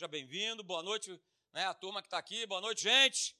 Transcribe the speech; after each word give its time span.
Seja 0.00 0.08
bem-vindo, 0.08 0.64
boa 0.64 0.82
noite, 0.82 1.20
né, 1.52 1.66
a 1.66 1.74
turma 1.74 2.00
que 2.00 2.06
está 2.06 2.16
aqui, 2.16 2.46
boa 2.46 2.62
noite, 2.62 2.84
gente. 2.84 3.36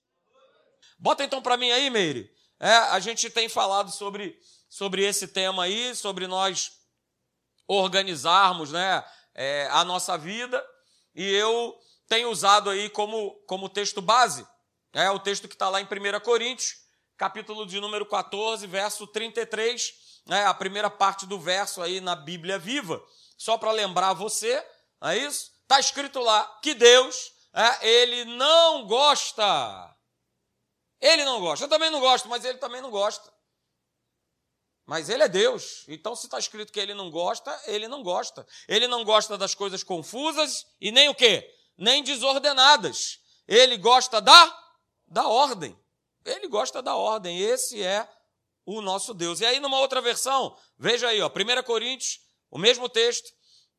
Bota 0.98 1.24
então 1.24 1.40
para 1.40 1.56
mim 1.56 1.70
aí, 1.70 1.88
Meire. 1.88 2.30
É, 2.58 2.70
a 2.70 3.00
gente 3.00 3.30
tem 3.30 3.48
falado 3.48 3.90
sobre, 3.90 4.38
sobre 4.68 5.02
esse 5.02 5.26
tema 5.26 5.64
aí, 5.64 5.96
sobre 5.96 6.26
nós 6.26 6.72
organizarmos 7.66 8.72
né, 8.72 9.02
é, 9.34 9.68
a 9.70 9.86
nossa 9.86 10.18
vida, 10.18 10.62
e 11.14 11.24
eu 11.24 11.74
tenho 12.06 12.28
usado 12.28 12.68
aí 12.68 12.90
como, 12.90 13.42
como 13.46 13.66
texto 13.66 14.02
base, 14.02 14.46
é 14.92 15.10
o 15.10 15.18
texto 15.18 15.48
que 15.48 15.54
está 15.54 15.70
lá 15.70 15.80
em 15.80 15.86
1 15.86 16.20
Coríntios, 16.20 16.74
capítulo 17.16 17.64
de 17.64 17.80
número 17.80 18.04
14, 18.04 18.66
verso 18.66 19.06
33, 19.06 19.94
né, 20.26 20.44
a 20.44 20.52
primeira 20.52 20.90
parte 20.90 21.24
do 21.24 21.40
verso 21.40 21.80
aí 21.80 22.02
na 22.02 22.14
Bíblia 22.14 22.58
Viva, 22.58 23.02
só 23.38 23.56
para 23.56 23.72
lembrar 23.72 24.12
você, 24.12 24.62
é 25.04 25.16
isso? 25.16 25.58
Está 25.70 25.78
escrito 25.78 26.18
lá 26.18 26.44
que 26.60 26.74
Deus, 26.74 27.32
é, 27.54 27.88
ele 27.88 28.24
não 28.24 28.88
gosta. 28.88 29.96
Ele 31.00 31.24
não 31.24 31.40
gosta. 31.40 31.64
Eu 31.64 31.68
também 31.68 31.88
não 31.90 32.00
gosto, 32.00 32.28
mas 32.28 32.44
ele 32.44 32.58
também 32.58 32.80
não 32.80 32.90
gosta. 32.90 33.32
Mas 34.84 35.08
ele 35.08 35.22
é 35.22 35.28
Deus. 35.28 35.84
Então, 35.86 36.16
se 36.16 36.26
está 36.26 36.40
escrito 36.40 36.72
que 36.72 36.80
ele 36.80 36.92
não 36.92 37.08
gosta, 37.08 37.56
ele 37.66 37.86
não 37.86 38.02
gosta. 38.02 38.44
Ele 38.66 38.88
não 38.88 39.04
gosta 39.04 39.38
das 39.38 39.54
coisas 39.54 39.84
confusas 39.84 40.66
e 40.80 40.90
nem 40.90 41.08
o 41.08 41.14
quê? 41.14 41.48
Nem 41.78 42.02
desordenadas. 42.02 43.20
Ele 43.46 43.76
gosta 43.76 44.20
da, 44.20 44.72
da 45.06 45.28
ordem. 45.28 45.78
Ele 46.24 46.48
gosta 46.48 46.82
da 46.82 46.96
ordem. 46.96 47.38
Esse 47.38 47.80
é 47.80 48.08
o 48.66 48.80
nosso 48.82 49.14
Deus. 49.14 49.40
E 49.40 49.46
aí, 49.46 49.60
numa 49.60 49.78
outra 49.78 50.00
versão, 50.00 50.58
veja 50.76 51.06
aí, 51.06 51.20
ó, 51.20 51.28
1 51.28 51.62
Coríntios, 51.62 52.18
o 52.50 52.58
mesmo 52.58 52.88
texto, 52.88 53.30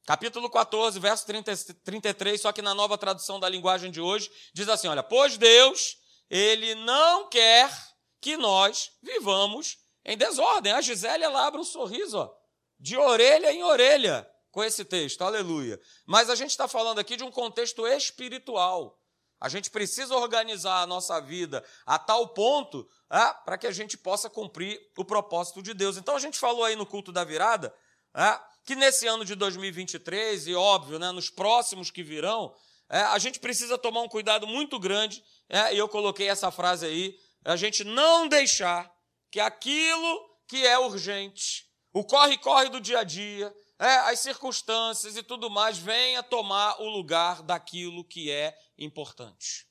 Capítulo 0.05 0.49
14, 0.49 0.99
verso 0.99 1.25
30, 1.25 1.55
33, 1.83 2.41
só 2.41 2.51
que 2.51 2.61
na 2.61 2.73
nova 2.73 2.97
tradução 2.97 3.39
da 3.39 3.47
linguagem 3.47 3.91
de 3.91 4.01
hoje, 4.01 4.31
diz 4.53 4.67
assim: 4.67 4.87
olha, 4.87 5.03
pois 5.03 5.37
Deus, 5.37 5.97
ele 6.29 6.73
não 6.75 7.29
quer 7.29 7.71
que 8.19 8.35
nós 8.35 8.91
vivamos 9.01 9.77
em 10.03 10.17
desordem. 10.17 10.73
A 10.73 10.81
Gisele 10.81 11.23
ela 11.23 11.45
abre 11.45 11.61
um 11.61 11.63
sorriso, 11.63 12.17
ó, 12.17 12.33
de 12.79 12.97
orelha 12.97 13.51
em 13.51 13.63
orelha, 13.63 14.27
com 14.51 14.63
esse 14.63 14.83
texto, 14.83 15.21
aleluia. 15.23 15.79
Mas 16.05 16.29
a 16.29 16.35
gente 16.35 16.51
está 16.51 16.67
falando 16.67 16.99
aqui 16.99 17.15
de 17.15 17.23
um 17.23 17.31
contexto 17.31 17.85
espiritual. 17.87 18.97
A 19.39 19.49
gente 19.49 19.71
precisa 19.71 20.15
organizar 20.15 20.81
a 20.81 20.87
nossa 20.87 21.19
vida 21.19 21.65
a 21.85 21.97
tal 21.97 22.27
ponto 22.27 22.87
ah, 23.09 23.33
para 23.33 23.57
que 23.57 23.65
a 23.65 23.71
gente 23.71 23.97
possa 23.97 24.29
cumprir 24.29 24.79
o 24.95 25.03
propósito 25.03 25.63
de 25.63 25.73
Deus. 25.73 25.97
Então 25.97 26.15
a 26.15 26.19
gente 26.19 26.37
falou 26.37 26.63
aí 26.63 26.75
no 26.75 26.85
culto 26.85 27.11
da 27.11 27.23
virada 27.23 27.73
ah, 28.13 28.43
que 28.63 28.75
nesse 28.75 29.07
ano 29.07 29.25
de 29.25 29.35
2023, 29.35 30.47
e 30.47 30.55
óbvio, 30.55 30.99
né, 30.99 31.11
nos 31.11 31.29
próximos 31.29 31.89
que 31.89 32.03
virão, 32.03 32.53
é, 32.89 32.99
a 32.99 33.17
gente 33.17 33.39
precisa 33.39 33.77
tomar 33.77 34.01
um 34.01 34.09
cuidado 34.09 34.45
muito 34.45 34.79
grande, 34.79 35.23
é, 35.49 35.73
e 35.73 35.77
eu 35.77 35.87
coloquei 35.87 36.27
essa 36.27 36.51
frase 36.51 36.85
aí, 36.85 37.17
a 37.43 37.55
gente 37.55 37.83
não 37.83 38.27
deixar 38.27 38.91
que 39.31 39.39
aquilo 39.39 40.29
que 40.47 40.65
é 40.65 40.77
urgente, 40.77 41.65
o 41.93 42.03
corre-corre 42.03 42.69
do 42.69 42.81
dia 42.81 42.99
a 42.99 43.03
dia, 43.03 43.53
é, 43.79 43.95
as 44.11 44.19
circunstâncias 44.19 45.15
e 45.17 45.23
tudo 45.23 45.49
mais, 45.49 45.77
venha 45.77 46.21
tomar 46.21 46.79
o 46.81 46.87
lugar 46.87 47.41
daquilo 47.41 48.05
que 48.05 48.29
é 48.29 48.55
importante. 48.77 49.65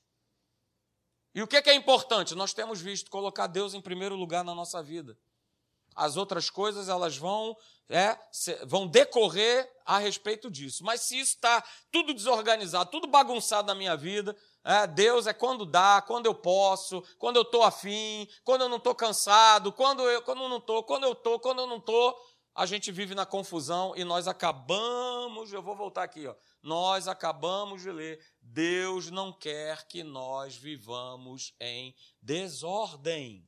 E 1.33 1.41
o 1.41 1.47
que 1.47 1.57
é 1.57 1.73
importante? 1.73 2.35
Nós 2.35 2.53
temos 2.53 2.81
visto 2.81 3.09
colocar 3.09 3.47
Deus 3.47 3.73
em 3.73 3.79
primeiro 3.79 4.15
lugar 4.15 4.43
na 4.43 4.53
nossa 4.53 4.83
vida. 4.83 5.17
As 5.95 6.17
outras 6.17 6.49
coisas 6.49 6.89
elas 6.89 7.15
vão 7.15 7.55
é, 7.91 8.17
vão 8.65 8.87
decorrer 8.87 9.69
a 9.85 9.97
respeito 9.97 10.49
disso. 10.49 10.83
Mas 10.83 11.01
se 11.01 11.19
isso 11.19 11.35
está 11.35 11.63
tudo 11.91 12.13
desorganizado, 12.13 12.89
tudo 12.89 13.07
bagunçado 13.07 13.67
na 13.67 13.75
minha 13.75 13.95
vida, 13.97 14.35
é, 14.63 14.87
Deus 14.87 15.27
é 15.27 15.33
quando 15.33 15.65
dá, 15.65 16.01
quando 16.01 16.25
eu 16.25 16.33
posso, 16.33 17.03
quando 17.17 17.35
eu 17.35 17.41
estou 17.41 17.63
afim, 17.63 18.27
quando 18.43 18.61
eu 18.61 18.69
não 18.69 18.77
estou 18.77 18.95
cansado, 18.95 19.73
quando 19.73 20.01
eu, 20.03 20.21
quando 20.21 20.43
eu 20.43 20.49
não 20.49 20.57
estou, 20.57 20.83
quando 20.83 21.03
eu 21.03 21.11
estou, 21.11 21.39
quando 21.39 21.59
eu 21.59 21.67
não 21.67 21.77
estou, 21.77 22.17
a 22.53 22.65
gente 22.65 22.91
vive 22.91 23.15
na 23.15 23.25
confusão 23.25 23.93
e 23.95 24.03
nós 24.03 24.27
acabamos, 24.27 25.51
eu 25.51 25.61
vou 25.61 25.75
voltar 25.75 26.03
aqui, 26.03 26.27
ó, 26.27 26.35
nós 26.61 27.07
acabamos 27.07 27.81
de 27.81 27.91
ler, 27.91 28.23
Deus 28.41 29.09
não 29.09 29.33
quer 29.33 29.87
que 29.87 30.03
nós 30.03 30.55
vivamos 30.55 31.53
em 31.59 31.95
desordem. 32.21 33.47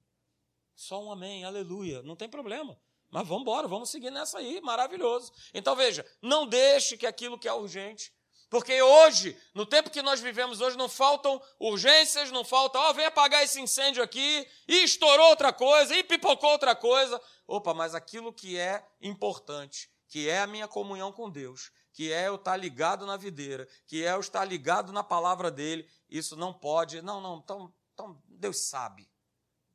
Só 0.76 1.04
um 1.04 1.12
amém, 1.12 1.46
aleluia, 1.46 2.02
não 2.02 2.16
tem 2.16 2.28
problema. 2.28 2.78
Mas 3.14 3.28
vamos 3.28 3.44
embora, 3.44 3.68
vamos 3.68 3.92
seguir 3.92 4.10
nessa 4.10 4.40
aí, 4.40 4.60
maravilhoso. 4.60 5.32
Então 5.54 5.76
veja, 5.76 6.04
não 6.20 6.48
deixe 6.48 6.98
que 6.98 7.06
aquilo 7.06 7.38
que 7.38 7.48
é 7.48 7.54
urgente, 7.54 8.12
porque 8.50 8.82
hoje, 8.82 9.38
no 9.54 9.68
tempo 9.68 9.92
que 9.92 10.02
nós 10.02 10.20
vivemos 10.20 10.62
hoje, 10.62 10.76
não 10.76 10.90
faltam 10.90 11.40
urgências, 11.60 12.32
não 12.32 12.44
falta, 12.44 12.80
ó, 12.80 12.90
oh, 12.90 12.94
vem 12.96 13.06
apagar 13.06 13.44
esse 13.44 13.62
incêndio 13.62 14.02
aqui, 14.02 14.48
e 14.68 14.84
estourou 14.84 15.30
outra 15.30 15.54
coisa, 15.54 15.96
e 15.96 16.04
pipocou 16.04 16.50
outra 16.50 16.76
coisa. 16.76 17.22
Opa, 17.46 17.72
mas 17.72 17.94
aquilo 17.94 18.34
que 18.34 18.58
é 18.58 18.84
importante, 19.00 19.92
que 20.08 20.28
é 20.28 20.42
a 20.42 20.48
minha 20.48 20.68
comunhão 20.68 21.12
com 21.12 21.30
Deus, 21.30 21.72
que 21.94 22.12
é 22.12 22.28
eu 22.28 22.36
estar 22.36 22.58
ligado 22.58 23.06
na 23.06 23.16
videira, 23.16 23.68
que 23.86 24.04
é 24.04 24.12
eu 24.12 24.22
estar 24.22 24.44
ligado 24.44 24.92
na 24.92 25.04
palavra 25.04 25.52
dele, 25.52 25.88
isso 26.10 26.36
não 26.36 26.52
pode, 26.52 27.00
não, 27.04 27.22
não, 27.22 27.38
então, 27.38 27.72
então 27.94 28.20
Deus 28.28 28.68
sabe. 28.70 29.08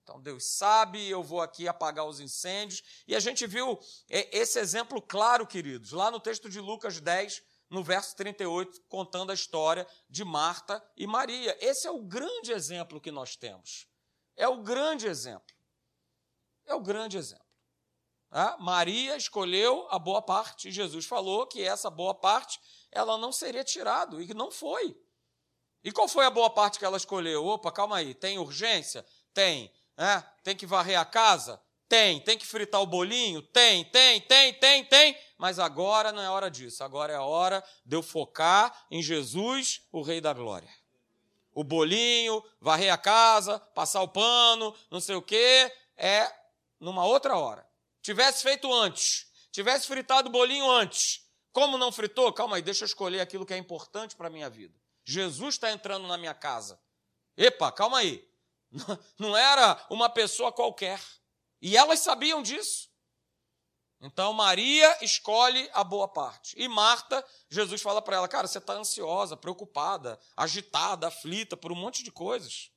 Então 0.08 0.22
Deus 0.22 0.44
sabe, 0.56 1.06
eu 1.06 1.22
vou 1.22 1.42
aqui 1.42 1.68
apagar 1.68 2.06
os 2.06 2.18
incêndios. 2.18 2.82
E 3.06 3.14
a 3.14 3.20
gente 3.20 3.46
viu 3.46 3.78
é, 4.08 4.38
esse 4.38 4.58
exemplo 4.58 5.02
claro, 5.02 5.46
queridos, 5.46 5.92
lá 5.92 6.10
no 6.10 6.18
texto 6.18 6.48
de 6.48 6.58
Lucas 6.60 6.98
10, 6.98 7.42
no 7.68 7.84
verso 7.84 8.16
38, 8.16 8.80
contando 8.88 9.30
a 9.30 9.34
história 9.34 9.86
de 10.08 10.24
Marta 10.24 10.82
e 10.96 11.06
Maria. 11.06 11.54
Esse 11.60 11.86
é 11.86 11.90
o 11.90 12.00
grande 12.00 12.52
exemplo 12.52 12.98
que 12.98 13.10
nós 13.10 13.36
temos. 13.36 13.86
É 14.34 14.48
o 14.48 14.62
grande 14.62 15.06
exemplo. 15.06 15.54
É 16.64 16.74
o 16.74 16.80
grande 16.80 17.18
exemplo. 17.18 17.44
Ah, 18.30 18.56
Maria 18.58 19.14
escolheu 19.14 19.86
a 19.90 19.98
boa 19.98 20.22
parte. 20.22 20.70
Jesus 20.70 21.04
falou 21.04 21.46
que 21.46 21.62
essa 21.62 21.90
boa 21.90 22.14
parte 22.14 22.58
ela 22.90 23.18
não 23.18 23.30
seria 23.30 23.62
tirada, 23.62 24.22
e 24.22 24.32
não 24.32 24.50
foi. 24.50 24.98
E 25.84 25.92
qual 25.92 26.08
foi 26.08 26.24
a 26.24 26.30
boa 26.30 26.48
parte 26.48 26.78
que 26.78 26.84
ela 26.84 26.96
escolheu? 26.96 27.44
Opa, 27.44 27.70
calma 27.70 27.98
aí, 27.98 28.14
tem 28.14 28.38
urgência? 28.38 29.04
Tem. 29.34 29.70
É, 29.98 30.22
tem 30.44 30.56
que 30.56 30.64
varrer 30.64 30.98
a 30.98 31.04
casa? 31.04 31.60
Tem. 31.88 32.20
Tem 32.20 32.38
que 32.38 32.46
fritar 32.46 32.80
o 32.80 32.86
bolinho? 32.86 33.42
Tem, 33.42 33.84
tem, 33.86 34.20
tem, 34.20 34.54
tem, 34.54 34.84
tem. 34.84 35.18
Mas 35.36 35.58
agora 35.58 36.12
não 36.12 36.22
é 36.22 36.30
hora 36.30 36.48
disso. 36.48 36.84
Agora 36.84 37.12
é 37.12 37.16
a 37.16 37.22
hora 37.22 37.64
de 37.84 37.96
eu 37.96 38.02
focar 38.02 38.86
em 38.90 39.02
Jesus, 39.02 39.82
o 39.90 40.02
Rei 40.02 40.20
da 40.20 40.32
Glória. 40.32 40.70
O 41.52 41.64
bolinho, 41.64 42.44
varrer 42.60 42.92
a 42.92 42.96
casa, 42.96 43.58
passar 43.58 44.02
o 44.02 44.08
pano, 44.08 44.72
não 44.90 45.00
sei 45.00 45.16
o 45.16 45.22
quê, 45.22 45.74
é 45.96 46.32
numa 46.78 47.04
outra 47.04 47.36
hora. 47.36 47.66
Tivesse 48.00 48.44
feito 48.44 48.72
antes, 48.72 49.26
tivesse 49.50 49.88
fritado 49.88 50.28
o 50.28 50.32
bolinho 50.32 50.70
antes. 50.70 51.26
Como 51.50 51.76
não 51.76 51.90
fritou? 51.90 52.32
Calma 52.32 52.56
aí, 52.56 52.62
deixa 52.62 52.84
eu 52.84 52.86
escolher 52.86 53.20
aquilo 53.20 53.44
que 53.44 53.54
é 53.54 53.58
importante 53.58 54.14
para 54.14 54.28
a 54.28 54.30
minha 54.30 54.48
vida. 54.48 54.78
Jesus 55.04 55.56
está 55.56 55.72
entrando 55.72 56.06
na 56.06 56.16
minha 56.16 56.34
casa. 56.34 56.78
Epa, 57.36 57.72
calma 57.72 57.98
aí. 57.98 58.27
Não 59.18 59.36
era 59.36 59.84
uma 59.90 60.08
pessoa 60.08 60.52
qualquer. 60.52 61.02
E 61.60 61.76
elas 61.76 62.00
sabiam 62.00 62.42
disso. 62.42 62.88
Então 64.00 64.32
Maria 64.32 65.04
escolhe 65.04 65.68
a 65.72 65.82
boa 65.82 66.06
parte. 66.06 66.54
E 66.56 66.68
Marta, 66.68 67.24
Jesus 67.50 67.82
fala 67.82 68.00
para 68.00 68.16
ela: 68.16 68.28
Cara, 68.28 68.46
você 68.46 68.58
está 68.58 68.74
ansiosa, 68.74 69.36
preocupada, 69.36 70.18
agitada, 70.36 71.08
aflita 71.08 71.56
por 71.56 71.72
um 71.72 71.76
monte 71.76 72.02
de 72.02 72.12
coisas. 72.12 72.70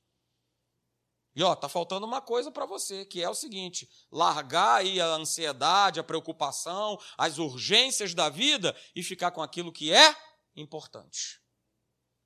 E 1.34 1.42
ó, 1.42 1.54
tá 1.54 1.68
faltando 1.68 2.06
uma 2.06 2.20
coisa 2.20 2.50
para 2.50 2.66
você, 2.66 3.04
que 3.04 3.22
é 3.22 3.28
o 3.28 3.34
seguinte: 3.34 3.88
largar 4.10 4.80
aí 4.80 5.00
a 5.00 5.06
ansiedade, 5.06 6.00
a 6.00 6.04
preocupação, 6.04 6.98
as 7.16 7.38
urgências 7.38 8.14
da 8.14 8.28
vida 8.28 8.76
e 8.94 9.02
ficar 9.02 9.30
com 9.30 9.42
aquilo 9.42 9.72
que 9.72 9.92
é 9.92 10.14
importante. 10.56 11.40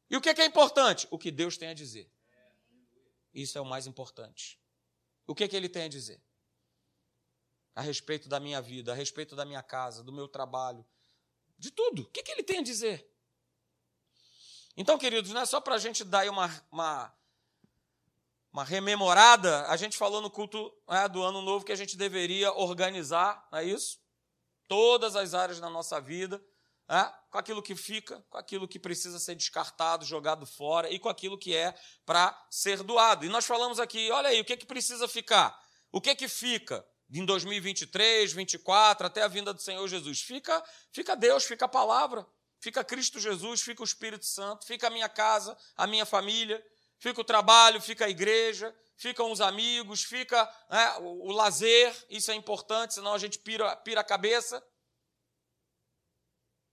E 0.09 0.17
o 0.17 0.21
que 0.21 0.31
é 0.31 0.47
importante? 0.47 1.07
O 1.11 1.19
que 1.19 1.31
Deus 1.31 1.59
tem 1.59 1.69
a 1.69 1.75
dizer. 1.75 2.11
Isso 3.37 3.59
é 3.59 3.61
o 3.61 3.67
mais 3.67 3.87
importante. 3.87 4.59
O 5.27 5.35
que, 5.35 5.45
é 5.45 5.49
que 5.49 5.55
ele 5.55 5.69
tem 5.69 5.83
a 5.83 5.89
dizer? 5.89 6.23
A 7.75 7.83
respeito 7.83 8.31
da 8.31 8.41
minha 8.41 8.63
vida, 8.63 8.93
a 8.93 8.95
respeito 8.95 9.37
da 9.37 9.45
minha 9.45 9.63
casa, 9.63 10.03
do 10.03 10.11
meu 10.11 10.27
trabalho, 10.27 10.83
de 11.59 11.71
tudo. 11.71 12.03
O 12.03 12.07
que, 12.07 12.21
é 12.21 12.23
que 12.23 12.33
ele 12.33 12.43
tem 12.43 12.61
a 12.61 12.63
dizer? 12.63 13.07
Então, 14.75 14.97
queridos, 14.97 15.33
não 15.33 15.43
é 15.43 15.45
só 15.45 15.61
para 15.61 15.75
a 15.75 15.79
gente 15.79 16.03
dar 16.03 16.27
uma, 16.31 16.67
uma, 16.73 17.15
uma, 18.51 18.65
rememorada. 18.65 19.67
A 19.67 19.77
gente 19.77 19.99
falou 19.99 20.23
no 20.23 20.31
culto 20.31 20.73
né, 20.89 21.07
do 21.07 21.23
Ano 21.23 21.43
Novo 21.43 21.63
que 21.63 21.73
a 21.73 21.77
gente 21.77 21.95
deveria 21.95 22.51
organizar, 22.55 23.47
não 23.53 23.59
é 23.59 23.65
isso? 23.65 24.01
Todas 24.67 25.15
as 25.15 25.35
áreas 25.35 25.61
da 25.61 25.69
nossa 25.69 26.01
vida 26.01 26.43
é, 26.89 27.13
com 27.37 27.41
aquilo 27.41 27.63
que 27.63 27.77
fica, 27.77 28.25
com 28.31 28.39
aquilo 28.39 28.67
que 28.67 28.79
precisa 28.79 29.19
ser 29.19 29.35
descartado, 29.35 30.07
jogado 30.07 30.47
fora 30.47 30.91
e 30.91 30.99
com 30.99 31.11
aquilo 31.11 31.37
que 31.37 31.55
é 31.55 31.75
para 32.07 32.35
ser 32.51 32.83
doado. 32.83 33.27
E 33.27 33.29
nós 33.29 33.45
falamos 33.45 33.79
aqui, 33.79 34.11
olha 34.11 34.31
aí, 34.31 34.41
o 34.41 34.45
que, 34.45 34.55
é 34.55 34.57
que 34.57 34.65
precisa 34.65 35.07
ficar? 35.07 35.55
O 35.93 36.01
que 36.01 36.09
é 36.09 36.15
que 36.15 36.29
fica 36.29 36.83
em 37.11 37.27
2023, 37.27 38.33
2024, 38.33 39.07
até 39.07 39.23
a 39.23 39.29
vinda 39.29 39.53
do 39.53 39.61
Senhor 39.61 39.87
Jesus? 39.87 40.23
Fica, 40.23 40.65
fica 40.91 41.15
Deus, 41.15 41.45
fica 41.45 41.67
a 41.67 41.69
palavra, 41.69 42.27
fica 42.59 42.83
Cristo 42.83 43.21
Jesus, 43.21 43.61
fica 43.61 43.83
o 43.83 43.85
Espírito 43.85 44.25
Santo, 44.25 44.65
fica 44.65 44.87
a 44.87 44.91
minha 44.91 45.09
casa, 45.09 45.55
a 45.77 45.87
minha 45.87 46.07
família, 46.07 46.65
fica 46.99 47.21
o 47.21 47.25
trabalho, 47.25 47.83
fica 47.83 48.07
a 48.07 48.09
igreja, 48.09 48.75
ficam 48.97 49.31
os 49.31 49.43
amigos, 49.43 50.03
fica 50.03 50.43
né, 50.71 50.97
o, 51.01 51.29
o, 51.29 51.33
lazer, 51.33 51.95
isso 52.09 52.31
é 52.31 52.35
importante, 52.35 52.95
senão 52.95 53.13
a 53.13 53.19
gente 53.19 53.39
pira, 53.39 53.77
pira 53.77 54.01
a 54.01 54.05
cabeça. 54.05 54.65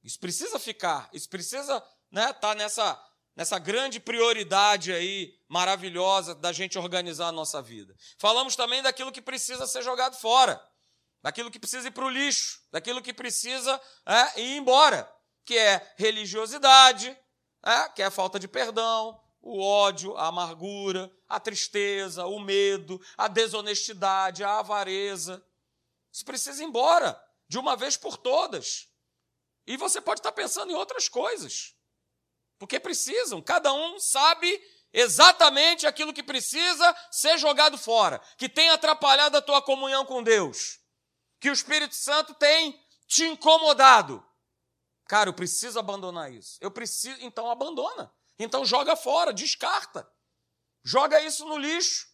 Isso 0.04 0.20
precisa 0.20 0.60
ficar, 0.60 1.10
isso 1.14 1.30
precisa 1.30 1.78
estar 1.78 1.88
né, 2.12 2.34
tá 2.34 2.54
nessa, 2.54 3.02
nessa 3.36 3.58
grande 3.58 4.00
prioridade 4.00 4.92
aí 4.92 5.34
maravilhosa 5.48 6.36
da 6.36 6.52
gente 6.52 6.78
organizar 6.78 7.28
a 7.28 7.32
nossa 7.32 7.62
vida. 7.62 7.96
Falamos 8.18 8.56
também 8.56 8.82
daquilo 8.82 9.12
que 9.12 9.22
precisa 9.22 9.66
ser 9.66 9.82
jogado 9.82 10.16
fora, 10.16 10.62
daquilo 11.22 11.50
que 11.50 11.60
precisa 11.60 11.88
ir 11.88 11.92
para 11.92 12.06
o 12.06 12.10
lixo, 12.10 12.62
daquilo 12.70 13.02
que 13.02 13.14
precisa 13.14 13.80
é, 14.06 14.42
ir 14.42 14.58
embora, 14.58 15.10
que 15.46 15.58
é 15.58 15.94
religiosidade, 15.98 17.18
é, 17.66 17.88
que 17.90 18.02
é 18.02 18.10
falta 18.10 18.38
de 18.38 18.48
perdão, 18.48 19.18
o 19.42 19.62
ódio, 19.62 20.18
a 20.18 20.28
amargura, 20.28 21.12
a 21.28 21.40
tristeza, 21.40 22.26
o 22.26 22.40
medo, 22.40 23.00
a 23.18 23.28
desonestidade, 23.28 24.44
a 24.44 24.60
avareza. 24.60 25.44
Isso 26.12 26.26
precisa 26.26 26.62
ir 26.62 26.66
embora 26.66 27.22
de 27.48 27.58
uma 27.58 27.76
vez 27.76 27.96
por 27.96 28.18
todas. 28.18 28.88
E 29.66 29.78
você 29.78 30.02
pode 30.02 30.20
estar 30.20 30.32
pensando 30.32 30.72
em 30.72 30.76
outras 30.76 31.08
coisas. 31.08 31.76
Porque 32.60 32.80
precisam, 32.80 33.42
cada 33.42 33.74
um 33.74 34.00
sabe 34.00 34.62
exatamente 34.92 35.88
aquilo 35.88 36.14
que 36.14 36.22
precisa 36.22 36.96
ser 37.12 37.38
jogado 37.38 37.78
fora, 37.78 38.20
que 38.38 38.48
tem 38.48 38.70
atrapalhado 38.70 39.36
a 39.36 39.42
tua 39.42 39.62
comunhão 39.62 40.06
com 40.06 40.22
Deus, 40.22 40.80
que 41.40 41.50
o 41.50 41.54
Espírito 41.54 41.96
Santo 41.96 42.34
tem 42.36 42.80
te 43.08 43.26
incomodado. 43.26 44.26
Cara, 45.08 45.30
eu 45.30 45.34
preciso 45.34 45.80
abandonar 45.80 46.32
isso. 46.32 46.58
Eu 46.62 46.72
preciso, 46.72 47.18
então 47.22 47.50
abandona. 47.50 48.14
Então 48.40 48.66
joga 48.66 48.96
fora, 48.96 49.34
descarta. 49.34 50.10
Joga 50.84 51.22
isso 51.22 51.46
no 51.46 51.58
lixo, 51.58 52.08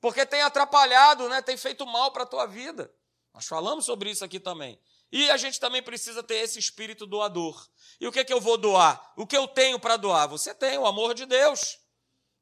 porque 0.00 0.26
tem 0.26 0.42
atrapalhado, 0.42 1.28
né? 1.28 1.42
Tem 1.42 1.56
feito 1.56 1.86
mal 1.86 2.12
para 2.12 2.24
a 2.24 2.26
tua 2.26 2.46
vida. 2.46 2.92
Nós 3.32 3.46
falamos 3.46 3.84
sobre 3.84 4.10
isso 4.10 4.24
aqui 4.24 4.40
também. 4.40 4.80
E 5.12 5.30
a 5.30 5.36
gente 5.36 5.58
também 5.58 5.82
precisa 5.82 6.22
ter 6.22 6.36
esse 6.36 6.58
espírito 6.58 7.06
doador. 7.06 7.66
E 8.00 8.06
o 8.06 8.12
que, 8.12 8.20
é 8.20 8.24
que 8.24 8.32
eu 8.32 8.40
vou 8.40 8.56
doar? 8.56 9.12
O 9.16 9.26
que 9.26 9.36
eu 9.36 9.48
tenho 9.48 9.78
para 9.78 9.96
doar? 9.96 10.28
Você 10.28 10.54
tem 10.54 10.78
o 10.78 10.86
amor 10.86 11.14
de 11.14 11.26
Deus. 11.26 11.78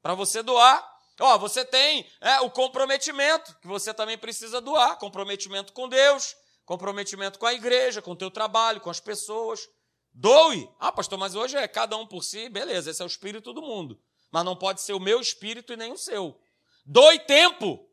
Para 0.03 0.15
você 0.15 0.43
doar, 0.43 0.87
ó, 1.19 1.39
você 1.39 1.65
tem 1.65 2.07
é, 2.21 2.41
o 2.41 2.51
comprometimento, 2.51 3.57
que 3.61 3.67
você 3.67 3.93
também 3.93 4.19
precisa 4.19 4.61
doar. 4.61 4.97
Comprometimento 4.99 5.73
com 5.73 5.89
Deus, 5.89 6.37
comprometimento 6.65 7.39
com 7.39 7.47
a 7.47 7.55
igreja, 7.55 8.03
com 8.03 8.13
o 8.13 8.17
teu 8.17 8.31
trabalho, 8.31 8.81
com 8.81 8.91
as 8.91 9.01
pessoas. 9.01 9.67
Doe. 10.13 10.69
Ah, 10.79 10.93
pastor, 10.93 11.19
mas 11.19 11.35
hoje 11.35 11.57
é 11.57 11.67
cada 11.67 11.97
um 11.97 12.07
por 12.07 12.23
si. 12.23 12.49
Beleza, 12.49 12.91
esse 12.91 13.01
é 13.01 13.05
o 13.05 13.09
espírito 13.09 13.53
do 13.53 13.63
mundo. 13.63 14.01
Mas 14.31 14.45
não 14.45 14.55
pode 14.55 14.83
ser 14.83 14.93
o 14.93 15.01
meu 15.01 15.21
espírito 15.21 15.73
e 15.73 15.77
nem 15.77 15.93
o 15.93 15.97
seu. 15.97 16.39
Doe 16.85 17.19
tempo. 17.21 17.89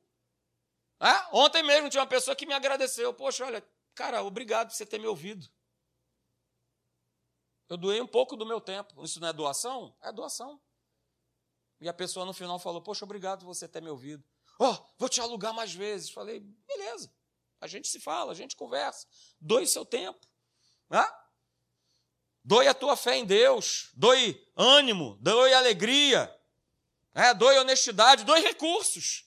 É? 1.00 1.14
Ontem 1.32 1.64
mesmo 1.64 1.90
tinha 1.90 2.02
uma 2.02 2.08
pessoa 2.08 2.36
que 2.36 2.46
me 2.46 2.54
agradeceu. 2.54 3.14
Poxa, 3.14 3.46
olha, 3.46 3.64
Cara, 3.96 4.22
obrigado 4.22 4.68
por 4.68 4.76
você 4.76 4.86
ter 4.86 5.00
me 5.00 5.08
ouvido. 5.08 5.50
Eu 7.68 7.78
doei 7.78 8.02
um 8.02 8.08
pouco 8.08 8.36
do 8.36 8.46
meu 8.46 8.62
tempo. 8.62 9.04
Isso 9.04 9.20
não 9.20 9.30
é 9.30 9.34
doação? 9.34 9.98
É 10.02 10.12
doação. 10.12 10.62
E 11.80 11.90
a 11.90 11.94
pessoa 11.94 12.26
no 12.26 12.34
final 12.34 12.60
falou: 12.60 12.82
Poxa, 12.82 13.06
obrigado 13.06 13.40
por 13.40 13.48
você 13.48 13.68
ter 13.68 13.82
me 13.82 13.90
ouvido. 13.90 14.24
Ó, 14.60 14.72
oh, 14.72 14.86
vou 14.98 15.10
te 15.10 15.20
alugar 15.20 15.54
mais 15.54 15.74
vezes. 15.74 16.10
Falei: 16.10 16.40
Beleza. 16.40 17.12
A 17.60 17.68
gente 17.68 17.88
se 17.88 18.00
fala, 18.00 18.32
a 18.32 18.36
gente 18.36 18.56
conversa. 18.56 19.08
Doe 19.40 19.66
seu 19.66 19.86
tempo. 19.86 20.20
Né? 20.90 21.04
Doe 22.44 22.68
a 22.68 22.74
tua 22.74 22.96
fé 22.96 23.16
em 23.16 23.26
Deus. 23.26 23.90
Doe 23.96 24.40
ânimo. 24.56 25.18
Doe 25.22 25.54
alegria. 25.54 26.32
É, 27.14 27.34
doe 27.34 27.58
honestidade. 27.58 28.24
Doe 28.24 28.42
recursos. 28.42 29.26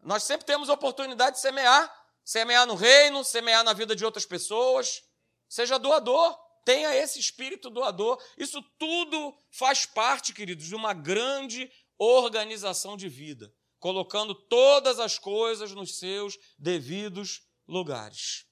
Nós 0.00 0.22
sempre 0.22 0.46
temos 0.46 0.68
oportunidade 0.68 1.36
de 1.36 1.42
semear 1.42 2.01
semear 2.24 2.66
no 2.66 2.74
reino, 2.74 3.24
semear 3.24 3.64
na 3.64 3.72
vida 3.72 3.94
de 3.94 4.04
outras 4.04 4.26
pessoas. 4.26 5.02
Seja 5.48 5.78
doador, 5.78 6.38
tenha 6.64 6.94
esse 6.94 7.18
espírito 7.18 7.70
doador. 7.70 8.22
Isso 8.36 8.62
tudo 8.78 9.36
faz 9.50 9.86
parte, 9.86 10.32
queridos, 10.32 10.66
de 10.66 10.74
uma 10.74 10.92
grande 10.92 11.70
organização 11.98 12.96
de 12.96 13.08
vida, 13.08 13.52
colocando 13.78 14.34
todas 14.34 14.98
as 14.98 15.18
coisas 15.18 15.72
nos 15.72 15.98
seus 15.98 16.38
devidos 16.58 17.42
lugares. 17.66 18.46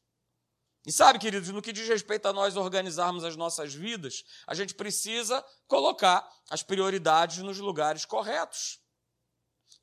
E 0.87 0.93
sabe, 0.93 1.19
queridos, 1.19 1.50
no 1.50 1.61
que 1.61 1.72
diz 1.72 1.87
respeito 1.87 2.26
a 2.26 2.32
nós 2.32 2.56
organizarmos 2.56 3.22
as 3.22 3.37
nossas 3.37 3.75
vidas, 3.75 4.25
a 4.46 4.55
gente 4.55 4.75
precisa 4.75 5.44
colocar 5.67 6.26
as 6.49 6.62
prioridades 6.62 7.38
nos 7.38 7.58
lugares 7.58 8.05
corretos. 8.05 8.81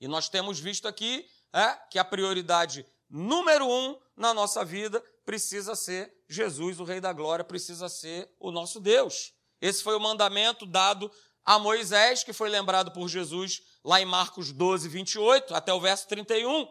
E 0.02 0.08
nós 0.08 0.28
temos 0.28 0.60
visto 0.60 0.88
aqui 0.88 1.28
é, 1.54 1.74
que 1.92 2.00
a 2.00 2.06
prioridade 2.06 2.86
número 3.10 3.68
um 3.68 3.98
na 4.16 4.34
nossa 4.34 4.64
vida 4.66 5.04
precisa 5.26 5.76
ser 5.76 6.14
Jesus, 6.30 6.80
o 6.80 6.84
Rei 6.84 7.00
da 7.00 7.14
Glória, 7.14 7.46
precisa 7.46 7.88
ser 7.88 8.30
o 8.40 8.52
nosso 8.52 8.80
Deus. 8.80 9.34
Esse 9.62 9.84
foi 9.84 9.96
o 9.96 10.00
mandamento 10.00 10.66
dado 10.66 11.12
a 11.46 11.58
Moisés, 11.58 12.24
que 12.24 12.34
foi 12.34 12.50
lembrado 12.50 12.92
por 12.92 13.08
Jesus 13.08 13.62
lá 13.84 14.02
em 14.02 14.06
Marcos 14.06 14.52
12, 14.52 14.90
28, 14.90 15.56
até 15.56 15.74
o 15.74 15.80
verso 15.80 16.08
31, 16.08 16.68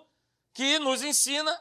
que 0.52 0.78
nos 0.78 1.02
ensina 1.02 1.58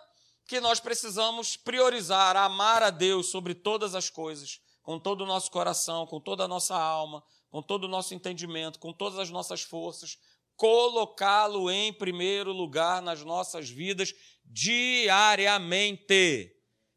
que 0.48 0.60
nós 0.60 0.80
precisamos 0.80 1.56
priorizar, 1.56 2.36
amar 2.36 2.84
a 2.84 2.90
Deus 2.90 3.28
sobre 3.28 3.56
todas 3.56 3.96
as 3.96 4.10
coisas, 4.10 4.60
com 4.84 5.00
todo 5.00 5.22
o 5.22 5.26
nosso 5.26 5.50
coração, 5.50 6.06
com 6.06 6.20
toda 6.20 6.44
a 6.44 6.48
nossa 6.48 6.76
alma, 6.76 7.24
com 7.50 7.62
todo 7.62 7.86
o 7.86 7.88
nosso 7.88 8.14
entendimento, 8.14 8.80
com 8.80 8.94
todas 8.94 9.18
as 9.18 9.30
nossas 9.30 9.62
forças, 9.62 10.18
colocá-lo 10.56 11.70
em 11.70 11.94
primeiro 11.94 12.52
lugar 12.52 13.02
nas 13.02 13.24
nossas 13.24 13.70
vidas 13.70 14.14
diariamente. 14.44 16.52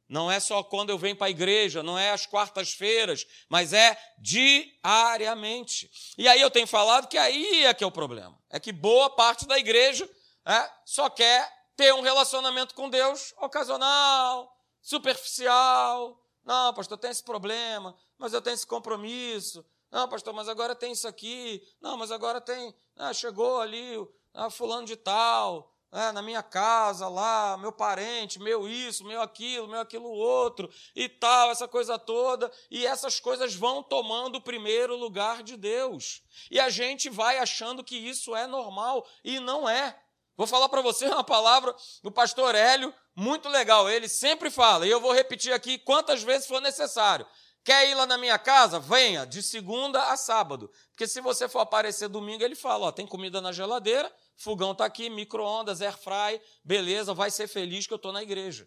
Não 0.08 0.30
é 0.30 0.40
só 0.40 0.62
quando 0.62 0.88
eu 0.88 0.96
venho 0.96 1.16
para 1.16 1.26
a 1.26 1.30
igreja, 1.30 1.82
não 1.82 1.98
é 1.98 2.10
às 2.10 2.24
quartas-feiras, 2.24 3.26
mas 3.48 3.74
é 3.74 3.96
diariamente. 4.18 5.90
E 6.16 6.26
aí 6.26 6.40
eu 6.40 6.50
tenho 6.50 6.66
falado 6.66 7.08
que 7.08 7.18
aí 7.18 7.66
é 7.66 7.74
que 7.74 7.84
é 7.84 7.86
o 7.86 7.92
problema. 7.92 8.38
É 8.48 8.58
que 8.58 8.72
boa 8.72 9.10
parte 9.10 9.46
da 9.46 9.58
igreja 9.58 10.08
é, 10.46 10.70
só 10.86 11.10
quer 11.10 11.52
ter 11.76 11.92
um 11.92 12.00
relacionamento 12.00 12.74
com 12.74 12.88
Deus 12.88 13.34
ocasional, 13.38 14.50
superficial. 14.80 16.18
Não, 16.42 16.72
pastor, 16.72 16.96
tem 16.96 17.10
esse 17.10 17.22
problema, 17.22 17.94
mas 18.16 18.32
eu 18.32 18.40
tenho 18.40 18.54
esse 18.54 18.66
compromisso. 18.66 19.62
Não, 19.90 20.08
pastor, 20.08 20.34
mas 20.34 20.48
agora 20.48 20.74
tem 20.74 20.92
isso 20.92 21.08
aqui. 21.08 21.62
Não, 21.80 21.96
mas 21.96 22.10
agora 22.10 22.40
tem. 22.40 22.74
Ah, 22.96 23.12
chegou 23.12 23.60
ali, 23.60 23.96
ah, 24.34 24.50
fulano 24.50 24.86
de 24.86 24.96
tal 24.96 25.74
é, 25.90 26.12
na 26.12 26.20
minha 26.20 26.42
casa 26.42 27.08
lá, 27.08 27.56
meu 27.56 27.72
parente, 27.72 28.38
meu 28.38 28.68
isso, 28.68 29.04
meu 29.04 29.22
aquilo, 29.22 29.68
meu 29.68 29.80
aquilo 29.80 30.08
outro 30.08 30.70
e 30.94 31.08
tal, 31.08 31.50
essa 31.50 31.66
coisa 31.66 31.98
toda, 31.98 32.50
e 32.70 32.86
essas 32.86 33.18
coisas 33.18 33.54
vão 33.54 33.82
tomando 33.82 34.36
o 34.36 34.40
primeiro 34.40 34.96
lugar 34.96 35.42
de 35.42 35.56
Deus. 35.56 36.22
E 36.50 36.60
a 36.60 36.68
gente 36.68 37.08
vai 37.08 37.38
achando 37.38 37.82
que 37.82 37.96
isso 37.96 38.36
é 38.36 38.46
normal 38.46 39.06
e 39.24 39.40
não 39.40 39.68
é. 39.68 39.98
Vou 40.36 40.46
falar 40.46 40.68
para 40.68 40.82
você 40.82 41.06
uma 41.06 41.24
palavra 41.24 41.74
do 42.02 42.12
pastor 42.12 42.54
Hélio, 42.54 42.94
muito 43.16 43.48
legal. 43.48 43.88
Ele 43.90 44.08
sempre 44.08 44.50
fala, 44.50 44.86
e 44.86 44.90
eu 44.90 45.00
vou 45.00 45.12
repetir 45.12 45.52
aqui 45.52 45.78
quantas 45.78 46.22
vezes 46.22 46.46
for 46.46 46.60
necessário. 46.60 47.26
Quer 47.68 47.90
ir 47.90 47.94
lá 47.94 48.06
na 48.06 48.16
minha 48.16 48.38
casa? 48.38 48.80
Venha, 48.80 49.26
de 49.26 49.42
segunda 49.42 50.04
a 50.04 50.16
sábado. 50.16 50.72
Porque 50.88 51.06
se 51.06 51.20
você 51.20 51.46
for 51.46 51.58
aparecer 51.58 52.08
domingo, 52.08 52.42
ele 52.42 52.54
fala: 52.54 52.86
ó, 52.86 52.90
tem 52.90 53.06
comida 53.06 53.42
na 53.42 53.52
geladeira, 53.52 54.10
fogão 54.38 54.72
está 54.72 54.86
aqui, 54.86 55.10
micro-ondas, 55.10 55.82
air 55.82 55.98
fry, 55.98 56.40
beleza, 56.64 57.12
vai 57.12 57.30
ser 57.30 57.46
feliz 57.46 57.86
que 57.86 57.92
eu 57.92 57.96
estou 57.96 58.10
na 58.10 58.22
igreja. 58.22 58.66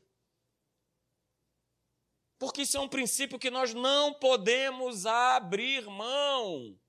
Porque 2.38 2.62
isso 2.62 2.78
é 2.78 2.80
um 2.80 2.88
princípio 2.88 3.40
que 3.40 3.50
nós 3.50 3.74
não 3.74 4.14
podemos 4.14 5.08
abrir 5.08 5.84
mão. 5.88 6.80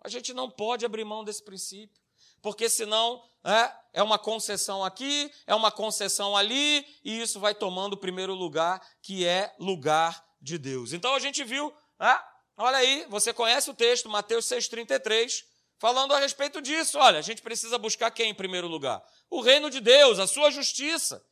A 0.00 0.08
gente 0.08 0.34
não 0.34 0.50
pode 0.50 0.84
abrir 0.84 1.04
mão 1.04 1.22
desse 1.22 1.44
princípio. 1.44 2.02
Porque 2.40 2.68
senão 2.68 3.22
é, 3.44 3.72
é 3.92 4.02
uma 4.02 4.18
concessão 4.18 4.84
aqui, 4.84 5.32
é 5.46 5.54
uma 5.54 5.70
concessão 5.70 6.36
ali, 6.36 6.84
e 7.04 7.22
isso 7.22 7.38
vai 7.38 7.54
tomando 7.54 7.92
o 7.92 7.96
primeiro 7.96 8.34
lugar, 8.34 8.84
que 9.00 9.24
é 9.24 9.54
lugar 9.60 10.31
de 10.42 10.58
Deus. 10.58 10.92
Então 10.92 11.14
a 11.14 11.20
gente 11.20 11.44
viu, 11.44 11.72
é, 12.00 12.18
olha 12.56 12.78
aí, 12.78 13.06
você 13.08 13.32
conhece 13.32 13.70
o 13.70 13.74
texto, 13.74 14.08
Mateus 14.08 14.44
6,33 14.46 15.44
falando 15.78 16.14
a 16.14 16.18
respeito 16.18 16.60
disso. 16.60 16.98
Olha, 16.98 17.18
a 17.18 17.22
gente 17.22 17.42
precisa 17.42 17.78
buscar 17.78 18.10
quem 18.10 18.30
em 18.30 18.34
primeiro 18.34 18.68
lugar? 18.68 19.02
O 19.30 19.40
reino 19.40 19.70
de 19.70 19.80
Deus, 19.80 20.18
a 20.18 20.26
sua 20.26 20.50
justiça. 20.50 21.24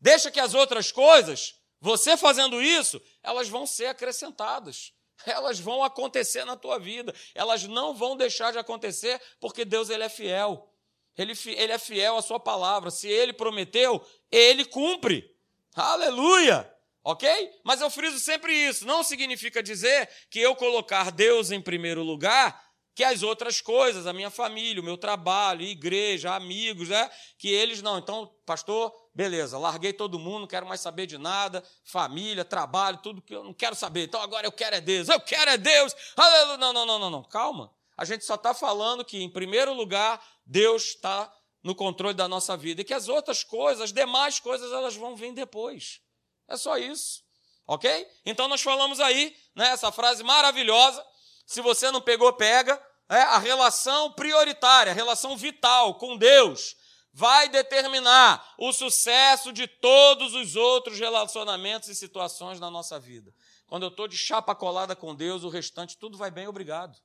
Deixa 0.00 0.30
que 0.30 0.40
as 0.40 0.54
outras 0.54 0.90
coisas, 0.90 1.54
você 1.80 2.16
fazendo 2.16 2.60
isso, 2.60 3.00
elas 3.22 3.48
vão 3.48 3.66
ser 3.66 3.86
acrescentadas. 3.86 4.92
Elas 5.24 5.60
vão 5.60 5.84
acontecer 5.84 6.44
na 6.44 6.56
tua 6.56 6.80
vida. 6.80 7.14
Elas 7.32 7.62
não 7.62 7.94
vão 7.94 8.16
deixar 8.16 8.50
de 8.50 8.58
acontecer 8.58 9.22
porque 9.38 9.64
Deus 9.64 9.88
ele 9.88 10.02
é 10.02 10.08
fiel. 10.08 10.68
Ele, 11.16 11.32
ele 11.46 11.72
é 11.72 11.78
fiel 11.78 12.16
à 12.16 12.22
sua 12.22 12.40
palavra. 12.40 12.90
Se 12.90 13.06
ele 13.06 13.32
prometeu, 13.32 14.04
ele 14.32 14.64
cumpre. 14.64 15.32
Aleluia! 15.76 16.71
Ok? 17.04 17.28
Mas 17.64 17.80
eu 17.80 17.90
friso 17.90 18.18
sempre 18.20 18.52
isso. 18.52 18.86
Não 18.86 19.02
significa 19.02 19.62
dizer 19.62 20.08
que 20.30 20.38
eu 20.38 20.54
colocar 20.54 21.10
Deus 21.10 21.50
em 21.50 21.60
primeiro 21.60 22.02
lugar, 22.02 22.62
que 22.94 23.02
as 23.02 23.22
outras 23.22 23.60
coisas, 23.60 24.06
a 24.06 24.12
minha 24.12 24.30
família, 24.30 24.80
o 24.80 24.84
meu 24.84 24.96
trabalho, 24.96 25.62
igreja, 25.62 26.34
amigos, 26.34 26.90
né? 26.90 27.10
que 27.38 27.48
eles 27.48 27.82
não. 27.82 27.98
Então, 27.98 28.32
pastor, 28.46 28.92
beleza, 29.14 29.58
larguei 29.58 29.92
todo 29.92 30.18
mundo, 30.18 30.40
não 30.40 30.46
quero 30.46 30.66
mais 30.66 30.80
saber 30.80 31.06
de 31.06 31.18
nada, 31.18 31.64
família, 31.84 32.44
trabalho, 32.44 32.98
tudo 32.98 33.22
que 33.22 33.34
eu 33.34 33.42
não 33.42 33.54
quero 33.54 33.74
saber. 33.74 34.04
Então 34.04 34.20
agora 34.20 34.46
eu 34.46 34.52
quero 34.52 34.76
é 34.76 34.80
Deus, 34.80 35.08
eu 35.08 35.20
quero 35.20 35.50
é 35.50 35.58
Deus. 35.58 35.94
Aleluia. 36.16 36.58
Não, 36.58 36.72
não, 36.72 36.86
não, 36.86 36.98
não, 36.98 37.10
não. 37.10 37.24
Calma. 37.24 37.72
A 37.96 38.04
gente 38.04 38.24
só 38.24 38.34
está 38.34 38.54
falando 38.54 39.04
que, 39.04 39.22
em 39.22 39.30
primeiro 39.30 39.72
lugar, 39.72 40.22
Deus 40.46 40.84
está 40.84 41.32
no 41.62 41.74
controle 41.74 42.14
da 42.14 42.26
nossa 42.26 42.56
vida 42.56 42.80
e 42.80 42.84
que 42.84 42.94
as 42.94 43.08
outras 43.08 43.44
coisas, 43.44 43.82
as 43.82 43.92
demais 43.92 44.40
coisas, 44.40 44.72
elas 44.72 44.96
vão 44.96 45.14
vir 45.14 45.32
depois. 45.32 46.00
É 46.48 46.56
só 46.56 46.76
isso. 46.76 47.22
Ok? 47.66 48.06
Então 48.26 48.48
nós 48.48 48.60
falamos 48.62 49.00
aí, 49.00 49.36
né, 49.54 49.68
essa 49.68 49.92
frase 49.92 50.22
maravilhosa. 50.22 51.04
Se 51.46 51.60
você 51.60 51.90
não 51.90 52.00
pegou, 52.00 52.32
pega. 52.32 52.80
É, 53.08 53.20
a 53.22 53.38
relação 53.38 54.12
prioritária, 54.12 54.90
a 54.90 54.94
relação 54.94 55.36
vital 55.36 55.96
com 55.96 56.16
Deus 56.16 56.74
vai 57.12 57.48
determinar 57.48 58.54
o 58.56 58.72
sucesso 58.72 59.52
de 59.52 59.66
todos 59.66 60.34
os 60.34 60.56
outros 60.56 60.98
relacionamentos 60.98 61.88
e 61.88 61.94
situações 61.94 62.58
na 62.58 62.70
nossa 62.70 62.98
vida. 62.98 63.34
Quando 63.66 63.82
eu 63.82 63.90
estou 63.90 64.08
de 64.08 64.16
chapa 64.16 64.54
colada 64.54 64.96
com 64.96 65.14
Deus, 65.14 65.44
o 65.44 65.48
restante 65.48 65.98
tudo 65.98 66.16
vai 66.16 66.30
bem, 66.30 66.46
obrigado. 66.46 66.98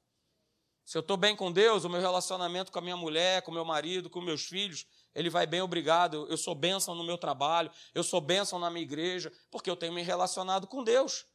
Se 0.85 0.97
eu 0.97 1.01
estou 1.01 1.17
bem 1.17 1.35
com 1.35 1.51
Deus, 1.51 1.83
o 1.83 1.89
meu 1.89 1.99
relacionamento 1.99 2.71
com 2.71 2.79
a 2.79 2.81
minha 2.81 2.95
mulher, 2.95 3.41
com 3.41 3.51
meu 3.51 3.65
marido, 3.65 4.09
com 4.09 4.21
meus 4.21 4.43
filhos, 4.45 4.85
ele 5.17 5.31
vai 5.31 5.47
bem, 5.47 5.61
obrigado. 5.61 6.27
Eu 6.29 6.37
sou 6.37 6.53
bênção 6.53 6.93
no 6.93 7.03
meu 7.03 7.17
trabalho, 7.17 7.71
eu 7.95 8.03
sou 8.03 8.21
bênção 8.21 8.59
na 8.59 8.69
minha 8.69 8.83
igreja, 8.83 9.33
porque 9.49 9.67
eu 9.67 9.75
tenho 9.75 9.91
me 9.91 10.03
relacionado 10.03 10.67
com 10.67 10.83
Deus. 10.83 11.25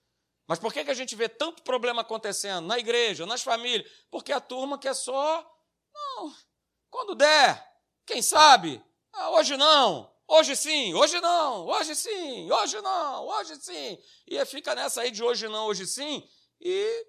Mas 0.47 0.61
por 0.61 0.73
que, 0.73 0.85
que 0.85 0.91
a 0.93 0.95
gente 0.95 1.17
vê 1.17 1.29
tanto 1.29 1.65
problema 1.65 2.03
acontecendo 2.03 2.65
na 2.65 2.79
igreja, 2.79 3.27
nas 3.27 3.43
famílias? 3.43 3.91
Porque 4.09 4.33
a 4.33 4.41
turma 4.41 4.79
quer 4.79 4.95
só. 4.95 5.45
Não, 5.93 6.33
quando 6.89 7.17
der, 7.17 7.77
quem 8.07 8.23
sabe? 8.23 8.81
Ah, 9.13 9.31
hoje 9.31 9.57
não, 9.57 10.09
hoje 10.29 10.55
sim, 10.55 10.95
hoje 10.95 11.21
não, 11.21 11.67
hoje 11.67 11.97
sim, 11.97 12.53
hoje 12.53 12.81
não, 12.81 13.27
hoje 13.27 13.57
sim. 13.57 13.99
E 14.29 14.45
fica 14.45 14.77
nessa 14.77 15.01
aí 15.01 15.11
de 15.11 15.25
hoje 15.25 15.49
não, 15.49 15.67
hoje 15.67 15.89
sim, 15.89 16.23
e 16.61 17.07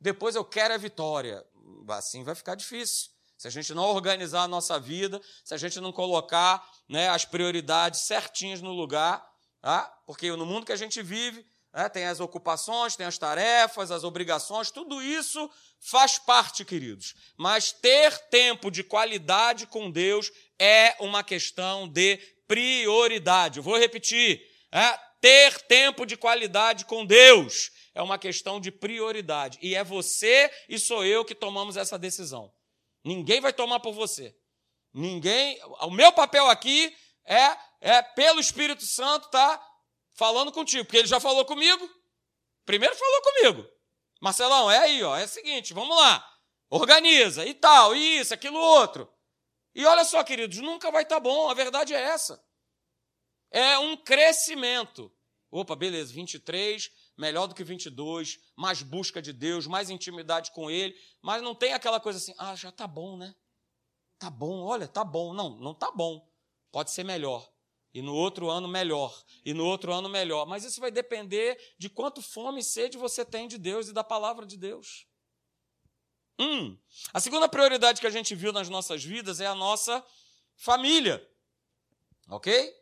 depois 0.00 0.34
eu 0.34 0.44
quero 0.44 0.74
a 0.74 0.78
vitória. 0.78 1.46
Assim 1.88 2.24
vai 2.24 2.34
ficar 2.34 2.56
difícil. 2.56 3.15
Se 3.36 3.46
a 3.46 3.50
gente 3.50 3.74
não 3.74 3.84
organizar 3.84 4.42
a 4.42 4.48
nossa 4.48 4.80
vida, 4.80 5.20
se 5.44 5.52
a 5.52 5.56
gente 5.56 5.80
não 5.80 5.92
colocar 5.92 6.66
né, 6.88 7.08
as 7.08 7.24
prioridades 7.24 8.00
certinhas 8.00 8.62
no 8.62 8.72
lugar, 8.72 9.26
tá? 9.60 9.82
porque 10.06 10.30
no 10.30 10.46
mundo 10.46 10.64
que 10.64 10.72
a 10.72 10.76
gente 10.76 11.02
vive, 11.02 11.44
né, 11.72 11.88
tem 11.90 12.06
as 12.06 12.20
ocupações, 12.20 12.96
tem 12.96 13.04
as 13.04 13.18
tarefas, 13.18 13.90
as 13.90 14.04
obrigações, 14.04 14.70
tudo 14.70 15.02
isso 15.02 15.50
faz 15.78 16.18
parte, 16.18 16.64
queridos. 16.64 17.14
Mas 17.36 17.72
ter 17.72 18.16
tempo 18.28 18.70
de 18.70 18.82
qualidade 18.82 19.66
com 19.66 19.90
Deus 19.90 20.32
é 20.58 20.96
uma 21.00 21.22
questão 21.22 21.86
de 21.86 22.16
prioridade. 22.48 23.58
Eu 23.58 23.62
vou 23.62 23.76
repetir: 23.76 24.40
é, 24.72 24.98
ter 25.20 25.60
tempo 25.62 26.06
de 26.06 26.16
qualidade 26.16 26.86
com 26.86 27.04
Deus 27.04 27.70
é 27.94 28.00
uma 28.00 28.18
questão 28.18 28.58
de 28.58 28.70
prioridade. 28.70 29.58
E 29.60 29.74
é 29.74 29.84
você 29.84 30.50
e 30.68 30.78
sou 30.78 31.04
eu 31.04 31.24
que 31.24 31.34
tomamos 31.34 31.76
essa 31.76 31.98
decisão. 31.98 32.52
Ninguém 33.06 33.40
vai 33.40 33.52
tomar 33.52 33.78
por 33.78 33.92
você. 33.92 34.36
Ninguém. 34.92 35.56
O 35.82 35.92
meu 35.92 36.12
papel 36.12 36.50
aqui 36.50 36.92
é, 37.24 37.56
é 37.80 38.02
pelo 38.02 38.40
Espírito 38.40 38.84
Santo, 38.84 39.30
tá 39.30 39.64
falando 40.16 40.50
contigo, 40.50 40.84
porque 40.84 40.96
ele 40.96 41.06
já 41.06 41.20
falou 41.20 41.44
comigo. 41.44 41.88
Primeiro 42.64 42.96
falou 42.96 43.22
comigo. 43.22 43.70
Marcelão, 44.20 44.68
é 44.68 44.78
aí, 44.78 45.04
ó. 45.04 45.16
É 45.16 45.24
o 45.24 45.28
seguinte, 45.28 45.72
vamos 45.72 45.96
lá. 45.96 46.28
Organiza 46.68 47.46
e 47.46 47.54
tal, 47.54 47.94
isso, 47.94 48.34
aquilo 48.34 48.58
outro. 48.58 49.08
E 49.72 49.84
olha 49.84 50.04
só, 50.04 50.24
queridos, 50.24 50.58
nunca 50.58 50.90
vai 50.90 51.04
estar 51.04 51.16
tá 51.16 51.20
bom, 51.20 51.48
a 51.48 51.54
verdade 51.54 51.94
é 51.94 52.00
essa. 52.00 52.44
É 53.52 53.78
um 53.78 53.96
crescimento. 53.96 55.14
Opa, 55.48 55.76
beleza, 55.76 56.12
23, 56.12 56.90
melhor 57.16 57.46
do 57.46 57.54
que 57.54 57.64
22, 57.64 58.38
mais 58.54 58.82
busca 58.82 59.22
de 59.22 59.32
Deus, 59.32 59.66
mais 59.66 59.90
intimidade 59.90 60.50
com 60.52 60.70
Ele, 60.70 60.94
mas 61.22 61.42
não 61.42 61.54
tem 61.54 61.72
aquela 61.72 61.98
coisa 61.98 62.18
assim, 62.18 62.34
ah, 62.38 62.54
já 62.54 62.70
tá 62.70 62.86
bom, 62.86 63.16
né? 63.16 63.34
Tá 64.18 64.30
bom, 64.30 64.62
olha, 64.62 64.88
tá 64.88 65.04
bom. 65.04 65.32
Não, 65.32 65.56
não 65.58 65.74
tá 65.74 65.90
bom. 65.90 66.26
Pode 66.72 66.90
ser 66.90 67.04
melhor. 67.04 67.50
E 67.92 68.02
no 68.02 68.14
outro 68.14 68.50
ano, 68.50 68.68
melhor. 68.68 69.24
E 69.44 69.54
no 69.54 69.64
outro 69.64 69.92
ano, 69.92 70.08
melhor. 70.08 70.46
Mas 70.46 70.64
isso 70.64 70.80
vai 70.80 70.90
depender 70.90 71.58
de 71.78 71.88
quanto 71.88 72.20
fome 72.20 72.60
e 72.60 72.64
sede 72.64 72.98
você 72.98 73.24
tem 73.24 73.48
de 73.48 73.58
Deus 73.58 73.88
e 73.88 73.92
da 73.92 74.04
palavra 74.04 74.44
de 74.46 74.56
Deus. 74.56 75.06
Hum. 76.38 76.76
A 77.12 77.20
segunda 77.20 77.48
prioridade 77.48 78.00
que 78.00 78.06
a 78.06 78.10
gente 78.10 78.34
viu 78.34 78.52
nas 78.52 78.68
nossas 78.68 79.02
vidas 79.02 79.40
é 79.40 79.46
a 79.46 79.54
nossa 79.54 80.04
família. 80.56 81.26
Ok? 82.28 82.74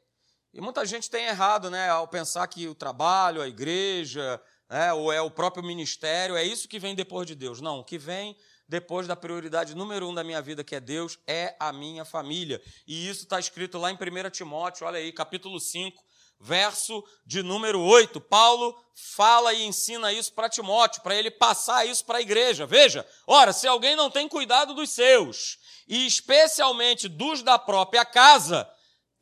E 0.54 0.60
muita 0.60 0.86
gente 0.86 1.10
tem 1.10 1.24
errado, 1.24 1.68
né, 1.68 1.90
ao 1.90 2.06
pensar 2.06 2.46
que 2.46 2.68
o 2.68 2.76
trabalho, 2.76 3.42
a 3.42 3.48
igreja, 3.48 4.40
né, 4.70 4.92
ou 4.92 5.12
é 5.12 5.20
o 5.20 5.28
próprio 5.28 5.64
ministério, 5.64 6.36
é 6.36 6.44
isso 6.44 6.68
que 6.68 6.78
vem 6.78 6.94
depois 6.94 7.26
de 7.26 7.34
Deus. 7.34 7.60
Não, 7.60 7.80
o 7.80 7.84
que 7.84 7.98
vem 7.98 8.36
depois 8.68 9.08
da 9.08 9.16
prioridade 9.16 9.74
número 9.74 10.08
um 10.08 10.14
da 10.14 10.22
minha 10.22 10.40
vida, 10.40 10.62
que 10.62 10.76
é 10.76 10.80
Deus, 10.80 11.18
é 11.26 11.56
a 11.58 11.72
minha 11.72 12.04
família. 12.04 12.62
E 12.86 13.08
isso 13.08 13.24
está 13.24 13.40
escrito 13.40 13.78
lá 13.78 13.90
em 13.90 13.96
1 13.96 14.30
Timóteo, 14.30 14.86
olha 14.86 14.98
aí, 15.00 15.12
capítulo 15.12 15.58
5, 15.58 16.00
verso 16.38 17.02
de 17.26 17.42
número 17.42 17.80
8. 17.80 18.20
Paulo 18.20 18.80
fala 18.94 19.52
e 19.52 19.64
ensina 19.64 20.12
isso 20.12 20.32
para 20.32 20.48
Timóteo, 20.48 21.02
para 21.02 21.16
ele 21.16 21.32
passar 21.32 21.84
isso 21.84 22.04
para 22.04 22.18
a 22.18 22.22
igreja. 22.22 22.64
Veja, 22.64 23.04
ora, 23.26 23.52
se 23.52 23.66
alguém 23.66 23.96
não 23.96 24.08
tem 24.08 24.28
cuidado 24.28 24.72
dos 24.72 24.90
seus, 24.90 25.58
e 25.88 26.06
especialmente 26.06 27.08
dos 27.08 27.42
da 27.42 27.58
própria 27.58 28.04
casa, 28.04 28.70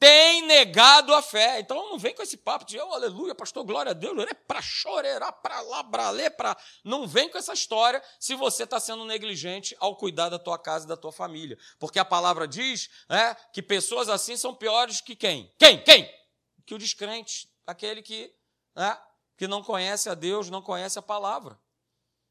tem 0.03 0.43
negado 0.43 1.15
a 1.15 1.23
fé. 1.23 1.61
Então 1.61 1.89
não 1.89 1.97
vem 1.97 2.13
com 2.13 2.23
esse 2.23 2.37
papo 2.37 2.65
de 2.65 2.77
oh, 2.77 2.93
aleluia, 2.93 3.37
pastor, 3.37 3.65
glória 3.65 3.91
a 3.91 3.93
Deus, 3.93 4.19
é 4.29 4.35
para 4.35 4.61
chorar, 4.61 5.31
para 5.31 5.61
lá, 5.61 5.85
para 5.85 6.11
ler, 6.11 6.31
para. 6.31 6.57
Não 6.83 7.07
vem 7.07 7.31
com 7.31 7.39
essa 7.39 7.53
história 7.53 8.03
se 8.19 8.35
você 8.35 8.65
está 8.65 8.81
sendo 8.81 9.05
negligente 9.05 9.77
ao 9.79 9.95
cuidar 9.95 10.29
da 10.29 10.41
tua 10.41 10.59
casa 10.59 10.87
e 10.87 10.89
da 10.89 10.97
tua 10.97 11.13
família. 11.13 11.57
Porque 11.79 12.01
a 12.01 12.05
palavra 12.05 12.49
diz 12.49 12.91
né, 13.09 13.37
que 13.53 13.63
pessoas 13.63 14.09
assim 14.09 14.37
são 14.37 14.53
piores 14.53 15.01
que 15.01 15.15
quem? 15.15 15.55
Quem? 15.57 15.81
Quem? 15.85 16.13
Que 16.67 16.75
o 16.75 16.79
descrente, 16.79 17.49
aquele 17.65 18.03
que, 18.03 18.35
né, 18.75 18.99
que 19.37 19.47
não 19.47 19.63
conhece 19.63 20.11
a 20.11 20.15
Deus, 20.15 20.51
não 20.51 20.61
conhece 20.61 20.99
a 20.99 21.03
palavra. 21.03 21.57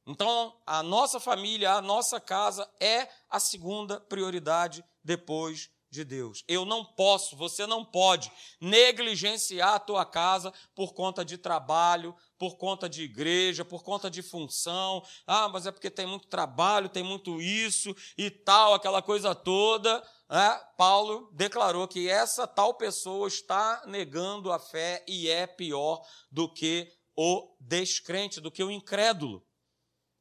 Então, 0.06 0.60
a 0.66 0.84
nossa 0.84 1.22
família, 1.22 1.72
a 1.72 1.82
nossa 1.82 2.20
casa 2.20 2.70
é 2.82 3.08
a 3.30 3.40
segunda 3.40 3.98
prioridade 3.98 4.84
depois 5.02 5.70
de 5.92 6.06
Deus. 6.06 6.44
Eu 6.48 6.64
não 6.64 6.86
posso, 6.86 7.36
você 7.36 7.68
não 7.68 7.84
pode 7.84 8.32
negligenciar 8.62 9.74
a 9.74 9.80
tua 9.80 10.06
casa 10.06 10.54
por 10.74 10.94
conta 10.94 11.26
de 11.26 11.38
trabalho, 11.38 12.16
por 12.40 12.56
conta 12.56 12.88
de 12.88 13.04
igreja, 13.04 13.66
por 13.66 13.84
conta 13.84 14.10
de 14.10 14.22
função. 14.22 15.06
Ah, 15.28 15.50
mas 15.50 15.66
é 15.68 15.72
porque 15.72 15.92
tem 15.92 16.08
muito 16.08 16.28
trabalho, 16.28 16.88
tem 16.88 17.04
muito 17.04 17.42
isso 17.42 17.94
e 18.18 18.32
tal, 18.32 18.74
aquela 18.74 19.02
coisa 19.02 19.36
toda. 19.36 20.02
É, 20.32 20.58
Paulo 20.78 21.30
declarou 21.34 21.86
que 21.88 22.10
essa 22.10 22.48
tal 22.48 22.74
pessoa 22.76 23.28
está 23.28 23.84
negando 23.86 24.50
a 24.52 24.58
fé 24.58 25.04
e 25.06 25.28
é 25.28 25.46
pior 25.46 26.02
do 26.32 26.52
que 26.52 26.90
o 27.18 27.54
descrente, 27.60 28.40
do 28.40 28.50
que 28.50 28.64
o 28.64 28.72
incrédulo. 28.72 29.46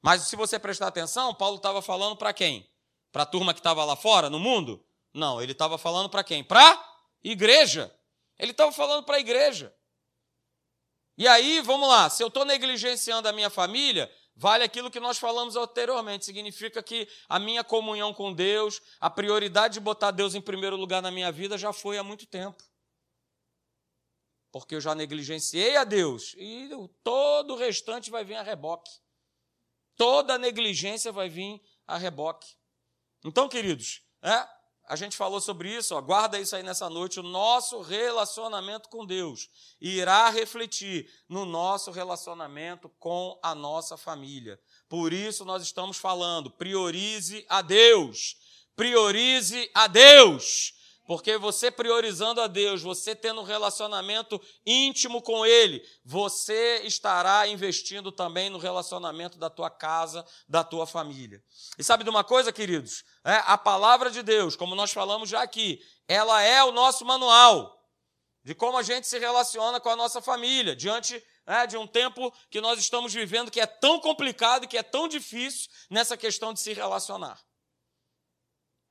Mas 0.03 0.23
se 0.23 0.35
você 0.35 0.59
prestar 0.59 0.89
atenção, 0.89 1.33
Paulo 1.33 1.59
estava 1.59 1.81
falando 1.81 2.17
para 2.17 2.33
quem? 2.33 2.69
Para 3.13 3.23
a 3.23 3.27
turma 3.27 3.55
que 3.55 3.61
estava 3.61 3.85
lá 3.85 3.95
fora, 3.95 4.29
no 4.29 4.41
mundo? 4.41 4.85
Não, 5.13 5.43
ele 5.43 5.53
estava 5.53 5.77
falando 5.77 6.09
para 6.09 6.23
quem? 6.25 6.43
Para 6.45 6.83
igreja. 7.23 7.95
Ele 8.39 8.53
estava 8.53 8.73
falando 8.73 9.05
para 9.05 9.17
a 9.17 9.21
igreja. 9.21 9.75
E 11.17 11.29
aí, 11.29 11.61
vamos 11.61 11.87
lá, 11.87 12.09
se 12.09 12.23
eu 12.23 12.29
estou 12.29 12.47
negligenciando 12.47 13.29
a 13.29 13.33
minha 13.33 13.51
família, 13.51 14.11
vale 14.35 14.65
aquilo 14.65 14.91
que 14.91 14.99
nós 14.99 15.19
falamos 15.19 15.55
anteriormente. 15.55 16.25
Significa 16.25 16.83
que 16.83 17.07
a 17.29 17.39
minha 17.39 17.63
comunhão 17.63 18.15
com 18.15 18.33
Deus, 18.33 18.81
a 18.99 19.11
prioridade 19.11 19.75
de 19.75 19.81
botar 19.81 20.13
Deus 20.13 20.35
em 20.35 20.41
primeiro 20.41 20.77
lugar 20.77 21.03
na 21.03 21.11
minha 21.11 21.31
vida 21.31 21.59
já 21.59 21.75
foi 21.75 21.99
há 21.99 22.03
muito 22.03 22.27
tempo. 22.27 22.63
Porque 24.51 24.75
eu 24.75 24.81
já 24.81 24.95
negligenciei 24.95 25.77
a 25.77 25.85
Deus 25.85 26.35
e 26.39 26.71
todo 27.05 27.53
o 27.53 27.57
restante 27.57 28.11
vai 28.11 28.25
vir 28.25 28.37
a 28.37 28.43
reboque. 28.43 28.91
Toda 29.97 30.39
negligência 30.39 31.13
vai 31.13 31.29
vir 31.29 31.61
a 31.87 31.99
reboque. 31.99 32.57
Então, 33.23 33.47
queridos, 33.47 34.03
é, 34.23 34.49
a 34.91 34.97
gente 34.97 35.17
falou 35.17 35.41
sobre 35.41 35.73
isso, 35.73 35.95
ó, 35.95 36.01
guarda 36.01 36.37
isso 36.37 36.57
aí 36.57 36.65
nessa 36.65 36.91
noite. 36.91 37.21
O 37.21 37.23
nosso 37.23 37.81
relacionamento 37.81 38.89
com 38.89 39.07
Deus 39.07 39.49
irá 39.81 40.29
refletir 40.31 41.09
no 41.29 41.45
nosso 41.45 41.93
relacionamento 41.93 42.89
com 42.99 43.39
a 43.41 43.55
nossa 43.55 43.97
família. 43.97 44.61
Por 44.89 45.13
isso 45.13 45.45
nós 45.45 45.63
estamos 45.63 45.97
falando, 45.97 46.51
priorize 46.51 47.47
a 47.49 47.63
Deus. 47.63 48.37
Priorize 48.75 49.71
a 49.73 49.87
Deus. 49.87 50.75
Porque 51.11 51.37
você 51.37 51.73
priorizando 51.73 52.41
a 52.41 52.47
Deus, 52.47 52.83
você 52.83 53.17
tendo 53.17 53.41
um 53.41 53.45
relacionamento 53.45 54.41
íntimo 54.65 55.21
com 55.21 55.45
Ele, 55.45 55.85
você 56.05 56.83
estará 56.85 57.49
investindo 57.49 58.13
também 58.13 58.49
no 58.49 58.59
relacionamento 58.59 59.37
da 59.37 59.51
tua 59.51 59.69
casa, 59.69 60.25
da 60.49 60.63
tua 60.63 60.87
família. 60.87 61.43
E 61.77 61.83
sabe 61.83 62.05
de 62.05 62.11
uma 62.11 62.23
coisa, 62.23 62.53
queridos? 62.53 63.03
É, 63.25 63.43
a 63.45 63.59
palavra 63.59 64.09
de 64.09 64.23
Deus, 64.23 64.55
como 64.55 64.77
nós 64.77 64.93
falamos 64.93 65.29
já 65.29 65.43
aqui, 65.43 65.83
ela 66.07 66.41
é 66.43 66.63
o 66.63 66.71
nosso 66.71 67.05
manual 67.05 67.77
de 68.45 68.55
como 68.55 68.79
a 68.79 68.83
gente 68.85 69.09
se 69.09 69.19
relaciona 69.19 69.81
com 69.81 69.89
a 69.89 69.97
nossa 69.97 70.23
família 70.23 70.77
diante 70.77 71.21
é, 71.45 71.67
de 71.67 71.77
um 71.77 71.89
tempo 71.89 72.33
que 72.49 72.61
nós 72.61 72.79
estamos 72.79 73.13
vivendo 73.13 73.51
que 73.51 73.61
é 73.61 73.67
tão 73.67 73.99
complicado 73.99 74.63
e 74.63 74.69
que 74.69 74.79
é 74.79 74.83
tão 74.85 75.09
difícil 75.09 75.69
nessa 75.91 76.17
questão 76.17 76.55
de 76.55 76.61
se 76.61 76.73
relacionar. 76.73 77.43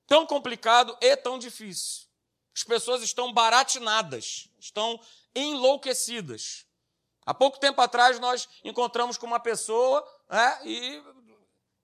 Tão 0.05 0.25
complicado 0.25 0.97
e 0.99 1.15
tão 1.15 1.39
difícil. 1.39 2.08
As 2.59 2.63
pessoas 2.65 3.01
estão 3.01 3.31
baratinadas, 3.31 4.49
estão 4.59 4.99
enlouquecidas. 5.33 6.65
Há 7.25 7.33
pouco 7.33 7.57
tempo 7.57 7.79
atrás 7.79 8.19
nós 8.19 8.49
encontramos 8.65 9.17
com 9.17 9.25
uma 9.25 9.39
pessoa 9.39 10.05
né, 10.29 10.59
e 10.65 11.01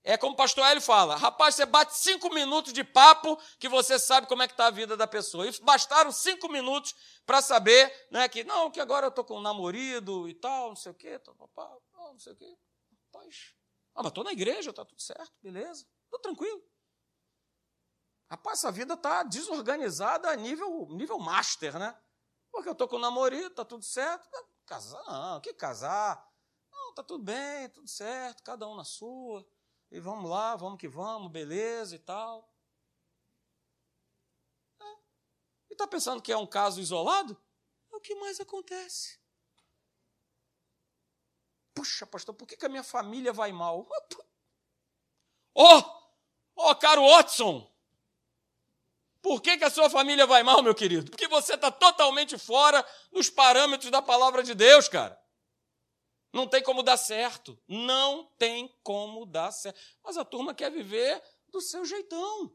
é 0.04 0.18
como 0.18 0.34
o 0.34 0.36
pastor 0.36 0.66
Hélio 0.66 0.82
fala: 0.82 1.16
rapaz, 1.16 1.54
você 1.54 1.64
bate 1.64 1.96
cinco 1.96 2.28
minutos 2.28 2.74
de 2.74 2.84
papo 2.84 3.40
que 3.58 3.70
você 3.70 3.98
sabe 3.98 4.26
como 4.26 4.42
é 4.42 4.46
que 4.46 4.52
está 4.52 4.66
a 4.66 4.70
vida 4.70 4.98
da 4.98 5.06
pessoa. 5.06 5.48
E 5.48 5.60
bastaram 5.62 6.12
cinco 6.12 6.46
minutos 6.46 6.94
para 7.24 7.40
saber 7.40 7.90
né, 8.10 8.28
que, 8.28 8.44
não, 8.44 8.70
que 8.70 8.78
agora 8.78 9.06
eu 9.06 9.08
estou 9.08 9.24
com 9.24 9.38
um 9.38 9.40
namorado 9.40 10.28
e 10.28 10.34
tal, 10.34 10.68
não 10.68 10.76
sei 10.76 10.92
o 10.92 10.94
quê, 10.94 11.18
não 11.26 12.18
sei 12.18 12.34
o 12.34 12.36
quê. 12.36 12.54
Rapaz, 13.14 13.54
ah, 13.94 14.02
mas 14.02 14.08
estou 14.08 14.24
na 14.24 14.32
igreja, 14.32 14.68
está 14.68 14.84
tudo 14.84 15.00
certo, 15.00 15.32
beleza, 15.42 15.86
estou 16.04 16.20
tranquilo. 16.20 16.62
Rapaz, 18.28 18.58
essa 18.58 18.72
vida 18.72 18.94
está 18.94 19.22
desorganizada 19.22 20.28
a 20.30 20.36
nível, 20.36 20.88
nível 20.90 21.18
master, 21.18 21.78
né? 21.78 21.96
Porque 22.50 22.68
eu 22.68 22.72
estou 22.72 22.88
com 22.88 22.96
um 22.96 23.00
namorado, 23.00 23.46
está 23.46 23.64
tudo 23.64 23.84
certo. 23.84 24.28
Casar, 24.66 25.04
não, 25.04 25.40
que 25.40 25.54
casar? 25.54 26.28
Não, 26.72 26.90
está 26.90 27.02
tudo 27.04 27.22
bem, 27.22 27.68
tudo 27.68 27.88
certo, 27.88 28.42
cada 28.42 28.66
um 28.68 28.74
na 28.74 28.82
sua. 28.82 29.46
E 29.90 30.00
vamos 30.00 30.28
lá, 30.28 30.56
vamos 30.56 30.78
que 30.78 30.88
vamos, 30.88 31.30
beleza 31.30 31.94
e 31.94 31.98
tal. 32.00 32.52
É. 34.80 34.96
E 35.70 35.74
está 35.74 35.86
pensando 35.86 36.20
que 36.20 36.32
é 36.32 36.36
um 36.36 36.46
caso 36.46 36.80
isolado? 36.80 37.40
É 37.92 37.96
o 37.96 38.00
que 38.00 38.16
mais 38.16 38.40
acontece. 38.40 39.20
Puxa, 41.74 42.06
pastor, 42.06 42.34
por 42.34 42.48
que, 42.48 42.56
que 42.56 42.66
a 42.66 42.70
minha 42.70 42.82
família 42.82 43.32
vai 43.32 43.52
mal? 43.52 43.88
Oh, 45.58 45.82
oh, 46.54 46.76
caro 46.76 47.00
Watson, 47.00 47.66
por 49.26 49.42
que, 49.42 49.58
que 49.58 49.64
a 49.64 49.70
sua 49.70 49.90
família 49.90 50.24
vai 50.24 50.44
mal, 50.44 50.62
meu 50.62 50.72
querido? 50.72 51.10
Porque 51.10 51.26
você 51.26 51.54
está 51.54 51.68
totalmente 51.68 52.38
fora 52.38 52.86
dos 53.10 53.28
parâmetros 53.28 53.90
da 53.90 54.00
palavra 54.00 54.40
de 54.40 54.54
Deus, 54.54 54.88
cara. 54.88 55.20
Não 56.32 56.46
tem 56.46 56.62
como 56.62 56.80
dar 56.80 56.96
certo. 56.96 57.60
Não 57.66 58.26
tem 58.38 58.72
como 58.84 59.26
dar 59.26 59.50
certo. 59.50 59.76
Mas 60.04 60.16
a 60.16 60.24
turma 60.24 60.54
quer 60.54 60.70
viver 60.70 61.20
do 61.48 61.60
seu 61.60 61.84
jeitão. 61.84 62.54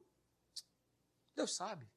Deus 1.35 1.53
sabe. 1.53 1.91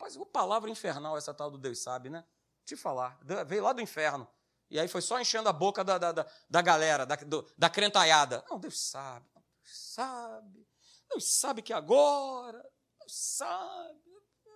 Mas 0.00 0.16
uma 0.16 0.24
palavra 0.24 0.70
infernal 0.70 1.18
essa 1.18 1.34
tal 1.34 1.50
do 1.50 1.58
Deus 1.58 1.78
sabe, 1.78 2.08
né? 2.08 2.24
Te 2.64 2.76
falar. 2.76 3.20
Veio 3.46 3.64
lá 3.64 3.74
do 3.74 3.82
inferno. 3.82 4.26
E 4.70 4.80
aí 4.80 4.88
foi 4.88 5.02
só 5.02 5.20
enchendo 5.20 5.50
a 5.50 5.52
boca 5.52 5.84
da, 5.84 5.98
da, 5.98 6.10
da, 6.10 6.26
da 6.48 6.62
galera, 6.62 7.04
da, 7.04 7.16
do, 7.16 7.46
da 7.54 7.68
crentaiada. 7.68 8.42
Não, 8.48 8.58
Deus 8.58 8.80
sabe. 8.80 9.28
Deus 9.34 9.76
sabe. 9.76 10.66
Deus 11.10 11.34
sabe 11.34 11.60
que 11.60 11.74
agora 11.74 12.64
sabe. 13.08 14.10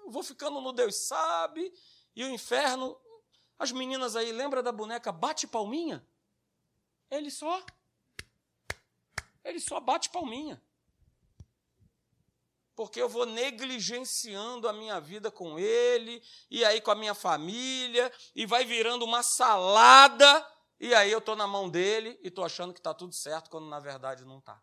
Eu 0.05 0.11
vou 0.11 0.23
ficando 0.23 0.61
no 0.61 0.73
Deus 0.73 1.07
sabe. 1.07 1.73
E 2.15 2.25
o 2.25 2.29
inferno, 2.29 2.99
as 3.59 3.73
meninas 3.73 4.17
aí, 4.17 4.33
lembra 4.33 4.63
da 4.63 4.73
boneca 4.73 5.13
bate 5.13 5.47
palminha? 5.47 6.07
Ele 7.11 7.31
só 7.31 7.65
ele 9.45 9.61
só 9.61 9.81
bate 9.81 10.11
palminha. 10.11 10.63
Porque 12.77 13.01
eu 13.01 13.09
vou 13.09 13.27
negligenciando 13.27 14.69
a 14.69 14.73
minha 14.73 15.01
vida 15.01 15.31
com 15.31 15.59
ele, 15.59 16.23
e 16.51 16.65
aí 16.65 16.81
com 16.81 16.91
a 16.91 16.95
minha 16.95 17.15
família, 17.15 18.13
e 18.37 18.47
vai 18.47 18.65
virando 18.65 19.05
uma 19.05 19.23
salada, 19.23 20.47
e 20.79 20.95
aí 20.95 21.11
eu 21.11 21.19
estou 21.19 21.35
na 21.35 21.47
mão 21.47 21.69
dele 21.69 22.19
e 22.23 22.29
estou 22.29 22.45
achando 22.45 22.73
que 22.73 22.79
está 22.79 22.95
tudo 22.95 23.15
certo, 23.15 23.51
quando 23.51 23.67
na 23.69 23.81
verdade 23.81 24.25
não 24.25 24.39
está. 24.39 24.63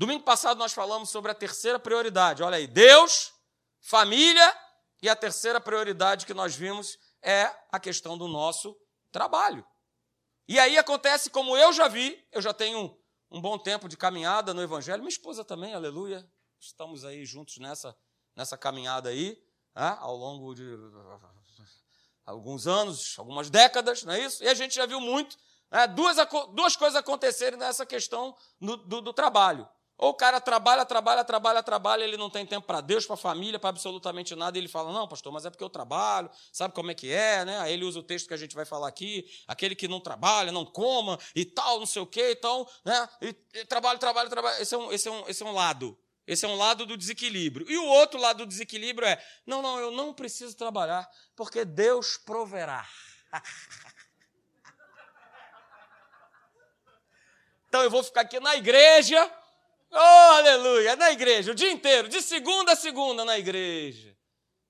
Domingo 0.00 0.24
passado 0.24 0.56
nós 0.56 0.72
falamos 0.72 1.10
sobre 1.10 1.30
a 1.30 1.34
terceira 1.34 1.78
prioridade. 1.78 2.42
Olha 2.42 2.56
aí, 2.56 2.66
Deus, 2.66 3.34
família 3.82 4.58
e 5.02 5.10
a 5.10 5.14
terceira 5.14 5.60
prioridade 5.60 6.24
que 6.24 6.32
nós 6.32 6.56
vimos 6.56 6.98
é 7.20 7.54
a 7.70 7.78
questão 7.78 8.16
do 8.16 8.26
nosso 8.26 8.74
trabalho. 9.12 9.62
E 10.48 10.58
aí 10.58 10.78
acontece 10.78 11.28
como 11.28 11.54
eu 11.54 11.70
já 11.70 11.86
vi, 11.86 12.18
eu 12.32 12.40
já 12.40 12.54
tenho 12.54 12.98
um 13.30 13.42
bom 13.42 13.58
tempo 13.58 13.90
de 13.90 13.96
caminhada 13.98 14.54
no 14.54 14.62
Evangelho, 14.62 15.02
minha 15.02 15.10
esposa 15.10 15.44
também, 15.44 15.74
aleluia. 15.74 16.26
Estamos 16.58 17.04
aí 17.04 17.26
juntos 17.26 17.58
nessa, 17.58 17.94
nessa 18.34 18.56
caminhada 18.56 19.10
aí, 19.10 19.36
né, 19.76 19.98
ao 20.00 20.16
longo 20.16 20.54
de 20.54 20.64
alguns 22.24 22.66
anos, 22.66 23.16
algumas 23.18 23.50
décadas, 23.50 24.02
não 24.02 24.14
é 24.14 24.20
isso? 24.20 24.42
E 24.42 24.48
a 24.48 24.54
gente 24.54 24.76
já 24.76 24.86
viu 24.86 24.98
muito, 24.98 25.36
né, 25.70 25.86
duas, 25.86 26.16
duas 26.54 26.74
coisas 26.74 26.96
acontecerem 26.96 27.58
nessa 27.58 27.84
questão 27.84 28.34
do, 28.58 28.78
do, 28.78 29.02
do 29.02 29.12
trabalho. 29.12 29.68
Ou 30.00 30.08
o 30.08 30.14
cara 30.14 30.40
trabalha, 30.40 30.86
trabalha, 30.86 31.22
trabalha, 31.22 31.62
trabalha, 31.62 32.04
ele 32.04 32.16
não 32.16 32.30
tem 32.30 32.46
tempo 32.46 32.66
para 32.66 32.80
Deus, 32.80 33.04
para 33.04 33.12
a 33.12 33.18
família, 33.18 33.58
para 33.58 33.68
absolutamente 33.68 34.34
nada, 34.34 34.56
e 34.56 34.60
ele 34.62 34.66
fala: 34.66 34.90
Não, 34.90 35.06
pastor, 35.06 35.30
mas 35.30 35.44
é 35.44 35.50
porque 35.50 35.62
eu 35.62 35.68
trabalho, 35.68 36.30
sabe 36.50 36.72
como 36.72 36.90
é 36.90 36.94
que 36.94 37.12
é, 37.12 37.44
né? 37.44 37.58
Aí 37.58 37.74
ele 37.74 37.84
usa 37.84 37.98
o 37.98 38.02
texto 38.02 38.26
que 38.26 38.32
a 38.32 38.36
gente 38.38 38.54
vai 38.54 38.64
falar 38.64 38.88
aqui: 38.88 39.30
aquele 39.46 39.74
que 39.74 39.86
não 39.86 40.00
trabalha, 40.00 40.50
não 40.50 40.64
coma 40.64 41.18
e 41.36 41.44
tal, 41.44 41.78
não 41.78 41.84
sei 41.84 42.00
o 42.00 42.06
quê, 42.06 42.32
então, 42.32 42.66
né? 42.82 43.06
E, 43.20 43.36
e 43.58 43.66
trabalho, 43.66 43.98
trabalho, 43.98 44.30
trabalho. 44.30 44.62
Esse 44.62 44.74
é, 44.74 44.78
um, 44.78 44.90
esse, 44.90 45.06
é 45.06 45.10
um, 45.10 45.28
esse 45.28 45.42
é 45.42 45.46
um 45.46 45.52
lado. 45.52 45.98
Esse 46.26 46.46
é 46.46 46.48
um 46.48 46.56
lado 46.56 46.86
do 46.86 46.96
desequilíbrio. 46.96 47.70
E 47.70 47.76
o 47.76 47.84
outro 47.84 48.18
lado 48.18 48.38
do 48.38 48.46
desequilíbrio 48.46 49.06
é: 49.06 49.22
Não, 49.44 49.60
não, 49.60 49.78
eu 49.78 49.90
não 49.90 50.14
preciso 50.14 50.56
trabalhar, 50.56 51.06
porque 51.36 51.62
Deus 51.62 52.16
proverá. 52.16 52.88
então 57.68 57.82
eu 57.82 57.90
vou 57.90 58.02
ficar 58.02 58.22
aqui 58.22 58.40
na 58.40 58.56
igreja 58.56 59.30
Oh, 59.92 59.96
aleluia! 59.96 60.94
Na 60.96 61.10
igreja, 61.10 61.50
o 61.50 61.54
dia 61.54 61.70
inteiro, 61.70 62.08
de 62.08 62.22
segunda 62.22 62.72
a 62.72 62.76
segunda 62.76 63.24
na 63.24 63.38
igreja. 63.38 64.16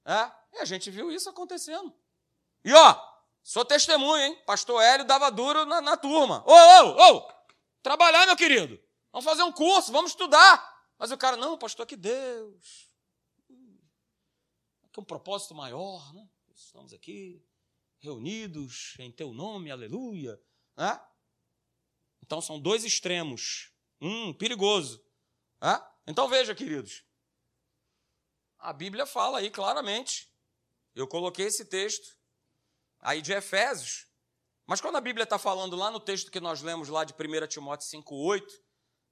É? 0.05 0.31
E 0.55 0.59
a 0.59 0.65
gente 0.65 0.91
viu 0.91 1.13
isso 1.13 1.29
acontecendo. 1.29 1.95
E 2.65 2.73
ó, 2.73 3.01
sou 3.43 3.65
testemunha, 3.65 4.27
hein? 4.27 4.43
Pastor 4.47 4.83
Hélio 4.83 5.07
dava 5.07 5.31
duro 5.31 5.67
na, 5.67 5.81
na 5.81 5.97
turma. 5.97 6.43
Ô, 6.47 6.53
ô, 6.53 7.17
ô! 7.17 7.33
Trabalhar, 7.83 8.27
meu 8.27 8.37
querido. 8.37 8.81
Vamos 9.13 9.25
fazer 9.25 9.43
um 9.43 9.53
curso, 9.53 9.93
vamos 9.93 10.13
estudar. 10.13 10.71
Mas 10.99 11.11
o 11.11 11.19
cara, 11.19 11.37
não, 11.37 11.59
pastor, 11.59 11.87
que 11.87 11.97
Deus. 11.97 12.89
Aqui 14.85 15.01
um 15.01 15.05
propósito 15.05 15.55
maior, 15.55 16.13
né? 16.15 16.29
Estamos 16.55 16.93
aqui 16.93 17.43
reunidos 17.99 18.97
em 18.99 19.11
teu 19.11 19.33
nome, 19.33 19.71
aleluia. 19.71 20.41
Né? 20.77 21.01
Então 22.23 22.41
são 22.41 22.59
dois 22.61 22.85
extremos. 22.85 23.71
Um 24.01 24.33
perigoso. 24.33 25.03
Então 26.11 26.29
veja, 26.29 26.55
queridos. 26.55 27.05
A 28.59 28.73
Bíblia 28.73 29.07
fala 29.07 29.39
aí 29.39 29.49
claramente. 29.49 30.29
Eu 30.95 31.07
coloquei 31.07 31.47
esse 31.47 31.65
texto 31.65 32.17
aí 32.99 33.23
de 33.23 33.33
Efésios. 33.33 34.09
Mas 34.67 34.81
quando 34.81 34.97
a 34.97 35.01
Bíblia 35.01 35.25
está 35.25 35.39
falando 35.39 35.77
lá 35.77 35.91
no 35.91 36.01
texto 36.01 36.31
que 36.31 36.41
nós 36.41 36.63
lemos 36.63 36.89
lá 36.89 37.05
de 37.05 37.15
1 37.15 37.47
Timóteo 37.47 37.89
5,8, 37.89 38.45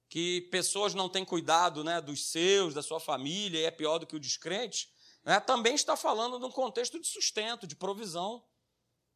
que 0.09 0.41
pessoas 0.51 0.93
não 0.93 1.07
têm 1.07 1.23
cuidado 1.23 1.83
né, 1.83 2.01
dos 2.01 2.31
seus, 2.31 2.73
da 2.73 2.83
sua 2.83 2.99
família, 2.99 3.59
e 3.59 3.65
é 3.65 3.71
pior 3.71 3.97
do 3.97 4.05
que 4.05 4.15
o 4.15 4.19
descrente, 4.19 4.91
né, 5.23 5.39
também 5.39 5.75
está 5.75 5.95
falando 5.95 6.37
de 6.37 6.45
um 6.45 6.51
contexto 6.51 6.99
de 6.99 7.07
sustento, 7.07 7.65
de 7.65 7.75
provisão. 7.75 8.45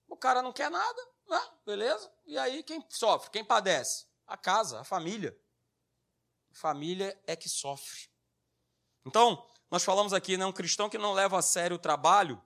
O 0.07 0.15
cara 0.15 0.41
não 0.41 0.53
quer 0.53 0.69
nada, 0.69 1.01
né, 1.27 1.41
beleza? 1.65 2.11
E 2.25 2.37
aí 2.37 2.63
quem 2.63 2.85
sofre, 2.89 3.29
quem 3.29 3.43
padece? 3.43 4.05
A 4.25 4.37
casa, 4.37 4.79
a 4.79 4.83
família 4.83 5.37
família 6.53 7.19
é 7.27 7.35
que 7.35 7.49
sofre. 7.49 8.09
Então, 9.05 9.45
nós 9.69 9.83
falamos 9.83 10.13
aqui, 10.13 10.37
né, 10.37 10.45
um 10.45 10.51
cristão 10.51 10.89
que 10.89 10.97
não 10.97 11.13
leva 11.13 11.37
a 11.37 11.41
sério 11.41 11.75
o 11.75 11.79
trabalho, 11.79 12.41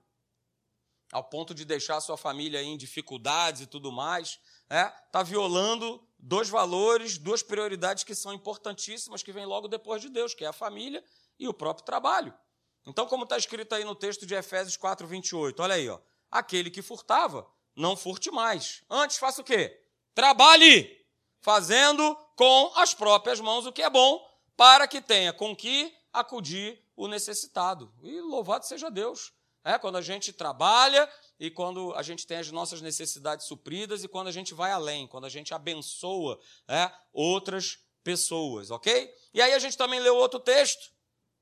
ao 1.12 1.24
ponto 1.24 1.54
de 1.54 1.64
deixar 1.64 2.00
sua 2.00 2.16
família 2.16 2.62
em 2.62 2.76
dificuldades 2.76 3.62
e 3.62 3.66
tudo 3.66 3.92
mais, 3.92 4.40
está 4.64 4.76
é, 4.76 4.88
tá 5.10 5.22
violando 5.22 6.06
dois 6.18 6.48
valores, 6.48 7.16
duas 7.16 7.42
prioridades 7.42 8.04
que 8.04 8.14
são 8.14 8.32
importantíssimas, 8.32 9.22
que 9.22 9.32
vêm 9.32 9.46
logo 9.46 9.68
depois 9.68 10.02
de 10.02 10.08
Deus, 10.08 10.34
que 10.34 10.44
é 10.44 10.48
a 10.48 10.52
família 10.52 11.02
e 11.38 11.48
o 11.48 11.54
próprio 11.54 11.84
trabalho. 11.84 12.34
Então, 12.86 13.06
como 13.06 13.24
está 13.24 13.36
escrito 13.36 13.74
aí 13.74 13.84
no 13.84 13.94
texto 13.94 14.26
de 14.26 14.34
Efésios 14.34 14.76
4, 14.76 15.06
28, 15.06 15.62
olha 15.62 15.74
aí, 15.74 15.88
ó, 15.88 15.98
aquele 16.30 16.70
que 16.70 16.82
furtava, 16.82 17.46
não 17.76 17.96
furte 17.96 18.30
mais. 18.30 18.82
Antes 18.90 19.18
faça 19.18 19.40
o 19.40 19.44
quê? 19.44 19.80
Trabalhe, 20.14 20.97
fazendo 21.40 22.16
com 22.36 22.72
as 22.76 22.94
próprias 22.94 23.40
mãos, 23.40 23.66
o 23.66 23.72
que 23.72 23.82
é 23.82 23.90
bom, 23.90 24.24
para 24.56 24.86
que 24.88 25.00
tenha 25.00 25.32
com 25.32 25.54
que 25.54 25.94
acudir 26.12 26.82
o 26.96 27.06
necessitado. 27.06 27.92
E 28.02 28.20
louvado 28.20 28.66
seja 28.66 28.90
Deus. 28.90 29.32
É, 29.64 29.76
quando 29.78 29.96
a 29.96 30.02
gente 30.02 30.32
trabalha 30.32 31.08
e 31.38 31.50
quando 31.50 31.92
a 31.94 32.02
gente 32.02 32.26
tem 32.26 32.38
as 32.38 32.50
nossas 32.50 32.80
necessidades 32.80 33.46
supridas 33.46 34.02
e 34.02 34.08
quando 34.08 34.28
a 34.28 34.32
gente 34.32 34.54
vai 34.54 34.70
além, 34.70 35.06
quando 35.06 35.26
a 35.26 35.28
gente 35.28 35.52
abençoa 35.52 36.40
é, 36.66 36.90
outras 37.12 37.78
pessoas, 38.02 38.70
ok? 38.70 39.12
E 39.34 39.42
aí 39.42 39.52
a 39.52 39.58
gente 39.58 39.76
também 39.76 40.00
leu 40.00 40.16
outro 40.16 40.40
texto 40.40 40.90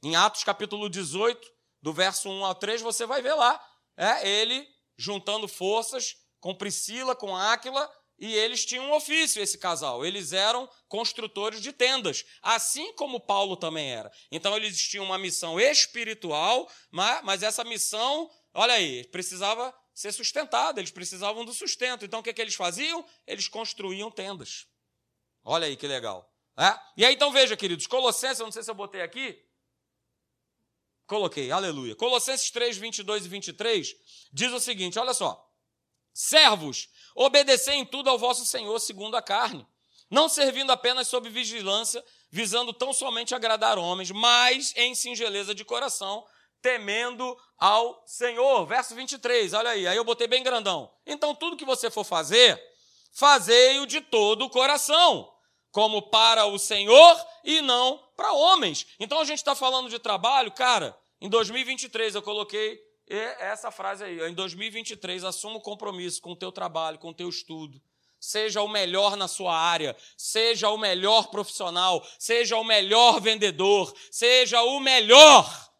Em 0.02 0.16
Atos 0.16 0.44
capítulo 0.44 0.88
18, 0.88 1.48
do 1.80 1.92
verso 1.92 2.28
1 2.28 2.44
ao 2.44 2.54
3, 2.54 2.82
você 2.82 3.06
vai 3.06 3.22
ver 3.22 3.34
lá 3.34 3.60
é, 3.96 4.28
ele 4.28 4.66
juntando 4.96 5.48
forças 5.48 6.16
com 6.40 6.54
Priscila, 6.54 7.16
com 7.16 7.36
Áquila, 7.36 7.90
e 8.18 8.34
eles 8.34 8.64
tinham 8.64 8.86
um 8.86 8.92
ofício, 8.94 9.42
esse 9.42 9.58
casal. 9.58 10.04
Eles 10.04 10.32
eram 10.32 10.68
construtores 10.88 11.60
de 11.60 11.72
tendas, 11.72 12.24
assim 12.42 12.92
como 12.94 13.20
Paulo 13.20 13.56
também 13.56 13.92
era. 13.92 14.10
Então, 14.30 14.56
eles 14.56 14.76
tinham 14.78 15.04
uma 15.04 15.18
missão 15.18 15.60
espiritual, 15.60 16.70
mas 16.90 17.42
essa 17.42 17.62
missão, 17.62 18.30
olha 18.52 18.74
aí, 18.74 19.04
precisava 19.08 19.74
ser 19.94 20.12
sustentada, 20.12 20.80
eles 20.80 20.90
precisavam 20.90 21.44
do 21.44 21.52
sustento. 21.52 22.04
Então, 22.04 22.20
o 22.20 22.22
que, 22.22 22.30
é 22.30 22.32
que 22.32 22.40
eles 22.40 22.54
faziam? 22.54 23.04
Eles 23.26 23.46
construíam 23.46 24.10
tendas. 24.10 24.66
Olha 25.44 25.66
aí 25.66 25.76
que 25.76 25.86
legal. 25.86 26.28
É? 26.58 26.76
E 26.96 27.04
aí, 27.04 27.14
então, 27.14 27.30
veja, 27.30 27.56
queridos, 27.56 27.86
Colossenses, 27.86 28.40
eu 28.40 28.46
não 28.46 28.52
sei 28.52 28.62
se 28.64 28.70
eu 28.70 28.74
botei 28.74 29.00
aqui, 29.00 29.40
Coloquei, 31.08 31.50
aleluia. 31.50 31.96
Colossenses 31.96 32.50
3, 32.50 32.76
22 32.76 33.24
e 33.24 33.28
23 33.28 33.96
diz 34.30 34.52
o 34.52 34.60
seguinte: 34.60 34.98
olha 34.98 35.14
só. 35.14 35.47
Servos, 36.20 36.88
obedecei 37.14 37.76
em 37.76 37.86
tudo 37.86 38.10
ao 38.10 38.18
vosso 38.18 38.44
Senhor 38.44 38.76
segundo 38.80 39.16
a 39.16 39.22
carne, 39.22 39.64
não 40.10 40.28
servindo 40.28 40.72
apenas 40.72 41.06
sob 41.06 41.30
vigilância, 41.30 42.04
visando 42.28 42.72
tão 42.72 42.92
somente 42.92 43.36
agradar 43.36 43.78
homens, 43.78 44.10
mas 44.10 44.74
em 44.74 44.96
singeleza 44.96 45.54
de 45.54 45.64
coração, 45.64 46.26
temendo 46.60 47.38
ao 47.56 48.02
Senhor. 48.04 48.66
Verso 48.66 48.96
23, 48.96 49.52
olha 49.52 49.70
aí, 49.70 49.86
aí 49.86 49.96
eu 49.96 50.02
botei 50.02 50.26
bem 50.26 50.42
grandão. 50.42 50.92
Então, 51.06 51.36
tudo 51.36 51.56
que 51.56 51.64
você 51.64 51.88
for 51.88 52.02
fazer, 52.02 52.60
fazei-o 53.12 53.86
de 53.86 54.00
todo 54.00 54.44
o 54.46 54.50
coração, 54.50 55.32
como 55.70 56.10
para 56.10 56.46
o 56.46 56.58
Senhor 56.58 57.26
e 57.44 57.60
não 57.60 58.02
para 58.16 58.32
homens. 58.32 58.88
Então 58.98 59.20
a 59.20 59.24
gente 59.24 59.38
está 59.38 59.54
falando 59.54 59.88
de 59.88 60.00
trabalho, 60.00 60.50
cara. 60.50 60.98
Em 61.20 61.28
2023 61.28 62.16
eu 62.16 62.22
coloquei 62.22 62.87
essa 63.08 63.70
frase 63.70 64.04
aí. 64.04 64.20
Em 64.28 64.34
2023 64.34 65.24
assuma 65.24 65.56
o 65.56 65.60
compromisso 65.60 66.20
com 66.20 66.32
o 66.32 66.36
teu 66.36 66.52
trabalho, 66.52 66.98
com 66.98 67.08
o 67.10 67.14
teu 67.14 67.28
estudo. 67.28 67.80
Seja 68.20 68.60
o 68.62 68.68
melhor 68.68 69.16
na 69.16 69.28
sua 69.28 69.56
área, 69.56 69.96
seja 70.16 70.68
o 70.70 70.76
melhor 70.76 71.28
profissional, 71.28 72.04
seja 72.18 72.56
o 72.56 72.64
melhor 72.64 73.20
vendedor, 73.20 73.94
seja 74.10 74.60
o 74.62 74.80
melhor. 74.80 75.70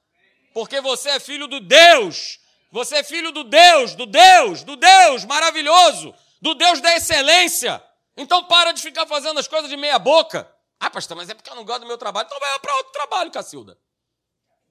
Porque 0.54 0.80
você 0.80 1.10
é 1.10 1.20
filho 1.20 1.48
do 1.48 1.60
Deus. 1.60 2.38
Você 2.70 2.96
é 2.96 3.02
filho 3.02 3.32
do 3.32 3.44
Deus, 3.44 3.94
do 3.94 4.06
Deus, 4.06 4.62
do 4.62 4.76
Deus 4.76 5.24
maravilhoso, 5.24 6.14
do 6.40 6.54
Deus 6.54 6.80
da 6.80 6.94
excelência. 6.94 7.82
Então 8.16 8.44
para 8.44 8.72
de 8.72 8.82
ficar 8.82 9.06
fazendo 9.06 9.40
as 9.40 9.48
coisas 9.48 9.70
de 9.70 9.76
meia 9.76 9.98
boca. 9.98 10.50
Ah, 10.78 10.90
pastor, 10.90 11.16
mas 11.16 11.28
é 11.28 11.34
porque 11.34 11.50
eu 11.50 11.56
não 11.56 11.64
gosto 11.64 11.80
do 11.80 11.86
meu 11.86 11.98
trabalho. 11.98 12.26
Então 12.26 12.38
vai 12.38 12.58
para 12.60 12.76
outro 12.76 12.92
trabalho, 12.92 13.30
Cacilda. 13.30 13.78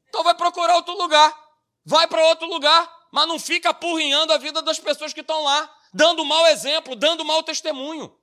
Então 0.07 0.23
vai 0.23 0.35
procurar 0.35 0.75
outro 0.75 0.97
lugar. 0.97 1.46
Vai 1.87 2.05
para 2.05 2.21
outro 2.27 2.45
lugar. 2.47 2.95
Mas 3.09 3.27
não 3.27 3.39
fica 3.39 3.69
apurrinhando 3.69 4.33
a 4.33 4.37
vida 4.37 4.61
das 4.61 4.77
pessoas 4.77 5.13
que 5.13 5.21
estão 5.21 5.41
lá, 5.41 5.73
dando 5.93 6.25
mau 6.25 6.45
exemplo, 6.47 6.93
dando 6.93 7.23
mau 7.23 7.41
testemunho. 7.41 8.13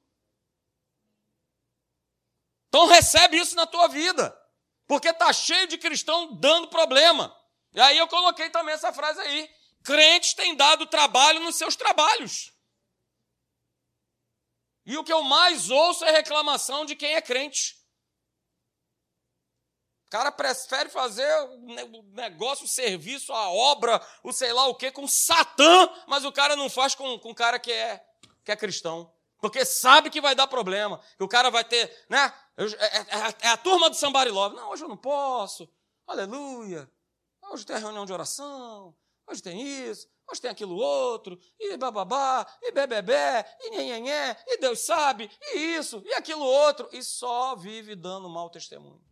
Então 2.68 2.86
recebe 2.86 3.38
isso 3.38 3.56
na 3.56 3.66
tua 3.66 3.88
vida. 3.88 4.38
Porque 4.86 5.08
está 5.08 5.32
cheio 5.32 5.66
de 5.66 5.78
cristão 5.78 6.34
dando 6.34 6.68
problema. 6.68 7.34
E 7.72 7.80
aí 7.80 7.96
eu 7.96 8.06
coloquei 8.06 8.50
também 8.50 8.74
essa 8.74 8.92
frase 8.92 9.18
aí. 9.20 9.50
Crentes 9.82 10.34
têm 10.34 10.54
dado 10.54 10.86
trabalho 10.86 11.40
nos 11.40 11.56
seus 11.56 11.74
trabalhos. 11.74 12.52
E 14.84 14.98
o 14.98 15.04
que 15.04 15.12
eu 15.12 15.22
mais 15.22 15.70
ouço 15.70 16.04
é 16.04 16.10
reclamação 16.10 16.84
de 16.84 16.94
quem 16.94 17.14
é 17.14 17.22
crente. 17.22 17.82
Cara 20.14 20.30
prefere 20.30 20.88
fazer 20.90 21.28
o 21.42 22.04
negócio, 22.12 22.66
o 22.66 22.68
serviço, 22.68 23.32
a 23.32 23.50
obra, 23.50 24.00
o 24.22 24.32
sei 24.32 24.52
lá 24.52 24.68
o 24.68 24.74
que, 24.76 24.92
com 24.92 25.08
Satã, 25.08 25.90
mas 26.06 26.24
o 26.24 26.30
cara 26.30 26.54
não 26.54 26.70
faz 26.70 26.94
com, 26.94 27.14
o 27.14 27.34
cara 27.34 27.58
que 27.58 27.72
é, 27.72 28.00
que 28.44 28.52
é 28.52 28.56
cristão. 28.56 29.12
Porque 29.40 29.64
sabe 29.64 30.10
que 30.10 30.20
vai 30.20 30.36
dar 30.36 30.46
problema, 30.46 31.00
que 31.18 31.24
o 31.24 31.26
cara 31.26 31.50
vai 31.50 31.64
ter, 31.64 31.92
né? 32.08 32.32
Eu, 32.56 32.68
é, 32.68 32.84
é, 32.84 33.00
é, 33.00 33.34
é, 33.40 33.48
a 33.48 33.56
turma 33.56 33.90
do 33.90 33.96
Somebody 33.96 34.30
Love. 34.30 34.54
Não, 34.54 34.70
hoje 34.70 34.84
eu 34.84 34.88
não 34.88 34.96
posso. 34.96 35.68
Aleluia. 36.06 36.88
Hoje 37.50 37.66
tem 37.66 37.74
a 37.74 37.80
reunião 37.80 38.06
de 38.06 38.12
oração. 38.12 38.94
Hoje 39.26 39.42
tem 39.42 39.60
isso 39.60 40.06
mas 40.28 40.40
tem 40.40 40.50
aquilo 40.50 40.76
outro, 40.76 41.38
e 41.60 41.76
bababá, 41.76 42.46
e 42.62 42.72
bebebé, 42.72 43.44
e 43.60 43.70
nhenhenhé, 43.70 44.42
e 44.46 44.56
Deus 44.56 44.78
sabe, 44.78 45.30
e 45.52 45.76
isso, 45.76 46.02
e 46.06 46.14
aquilo 46.14 46.42
outro, 46.42 46.88
e 46.92 47.02
só 47.02 47.54
vive 47.54 47.94
dando 47.94 48.26
mau 48.26 48.48
testemunho. 48.48 49.02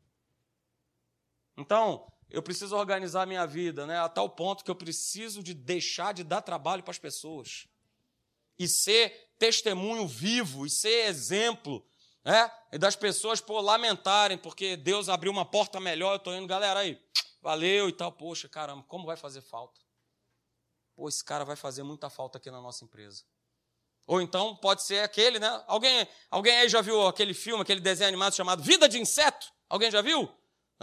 Então, 1.62 2.06
eu 2.28 2.42
preciso 2.42 2.76
organizar 2.76 3.26
minha 3.26 3.46
vida, 3.46 3.86
né, 3.86 4.00
a 4.00 4.08
tal 4.08 4.28
ponto 4.28 4.64
que 4.64 4.70
eu 4.70 4.74
preciso 4.74 5.42
de 5.42 5.54
deixar 5.54 6.12
de 6.12 6.24
dar 6.24 6.42
trabalho 6.42 6.82
para 6.82 6.90
as 6.90 6.98
pessoas 6.98 7.68
e 8.58 8.66
ser 8.66 9.30
testemunho 9.38 10.06
vivo 10.06 10.66
e 10.66 10.70
ser 10.70 11.06
exemplo, 11.06 11.86
né, 12.24 12.50
e 12.72 12.78
das 12.78 12.96
pessoas 12.96 13.40
por 13.40 13.60
lamentarem 13.60 14.36
porque 14.36 14.76
Deus 14.76 15.08
abriu 15.08 15.30
uma 15.30 15.44
porta 15.44 15.78
melhor, 15.78 16.12
eu 16.12 16.16
estou 16.16 16.34
indo, 16.34 16.46
galera 16.46 16.80
aí, 16.80 17.00
valeu 17.40 17.88
e 17.88 17.92
tal, 17.92 18.10
poxa, 18.10 18.48
caramba, 18.48 18.82
como 18.88 19.06
vai 19.06 19.16
fazer 19.16 19.40
falta? 19.40 19.80
Pô, 20.96 21.08
esse 21.08 21.24
cara 21.24 21.44
vai 21.44 21.56
fazer 21.56 21.82
muita 21.82 22.10
falta 22.10 22.38
aqui 22.38 22.50
na 22.50 22.60
nossa 22.60 22.84
empresa. 22.84 23.22
Ou 24.06 24.20
então 24.20 24.56
pode 24.56 24.82
ser 24.82 25.02
aquele, 25.04 25.38
né? 25.38 25.64
Alguém, 25.66 26.06
alguém 26.30 26.56
aí 26.56 26.68
já 26.68 26.80
viu 26.80 27.06
aquele 27.06 27.32
filme, 27.32 27.62
aquele 27.62 27.80
desenho 27.80 28.08
animado 28.08 28.34
chamado 28.34 28.62
Vida 28.62 28.88
de 28.88 28.98
Inseto? 28.98 29.52
Alguém 29.68 29.90
já 29.90 30.02
viu? 30.02 30.28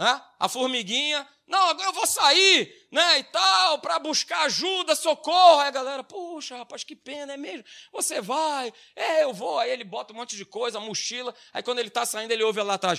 Né? 0.00 0.18
A 0.38 0.48
formiguinha, 0.48 1.28
não, 1.46 1.68
agora 1.68 1.90
eu 1.90 1.92
vou 1.92 2.06
sair, 2.06 2.74
né, 2.90 3.18
e 3.18 3.24
tal, 3.24 3.80
para 3.80 3.98
buscar 3.98 4.46
ajuda, 4.46 4.94
socorro. 4.94 5.60
Aí 5.60 5.68
a 5.68 5.70
galera, 5.70 6.02
puxa, 6.02 6.56
rapaz, 6.56 6.82
que 6.82 6.96
pena, 6.96 7.34
é 7.34 7.36
mesmo? 7.36 7.66
Você 7.92 8.18
vai, 8.18 8.72
é, 8.96 9.24
eu 9.24 9.34
vou. 9.34 9.58
Aí 9.58 9.70
ele 9.70 9.84
bota 9.84 10.14
um 10.14 10.16
monte 10.16 10.36
de 10.36 10.46
coisa, 10.46 10.80
mochila. 10.80 11.34
Aí 11.52 11.62
quando 11.62 11.80
ele 11.80 11.88
está 11.88 12.06
saindo, 12.06 12.30
ele 12.30 12.42
ouve 12.42 12.62
lá 12.62 12.74
atrás. 12.74 12.98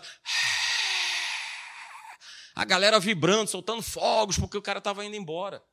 A 2.55 2.63
galera 2.65 2.99
vibrando, 2.99 3.49
soltando 3.49 3.81
fogos, 3.81 4.37
porque 4.37 4.57
o 4.57 4.61
cara 4.61 4.77
estava 4.77 5.03
indo 5.03 5.15
embora. 5.15 5.63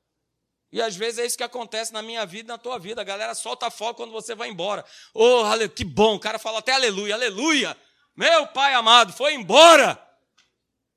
E 0.72 0.80
às 0.80 0.96
vezes 0.96 1.18
é 1.18 1.26
isso 1.26 1.36
que 1.36 1.44
acontece 1.44 1.92
na 1.92 2.00
minha 2.00 2.24
vida 2.24 2.48
e 2.48 2.52
na 2.54 2.56
tua 2.56 2.78
vida. 2.78 3.02
A 3.02 3.04
galera 3.04 3.34
solta 3.34 3.70
fogo 3.70 3.96
quando 3.96 4.12
você 4.12 4.34
vai 4.34 4.48
embora. 4.48 4.82
Oh, 5.12 5.42
que 5.76 5.84
bom. 5.84 6.14
O 6.14 6.20
cara 6.20 6.38
fala 6.38 6.60
até 6.60 6.72
aleluia, 6.72 7.14
aleluia. 7.14 7.76
Meu 8.16 8.46
pai 8.46 8.72
amado, 8.72 9.12
foi 9.12 9.34
embora. 9.34 10.07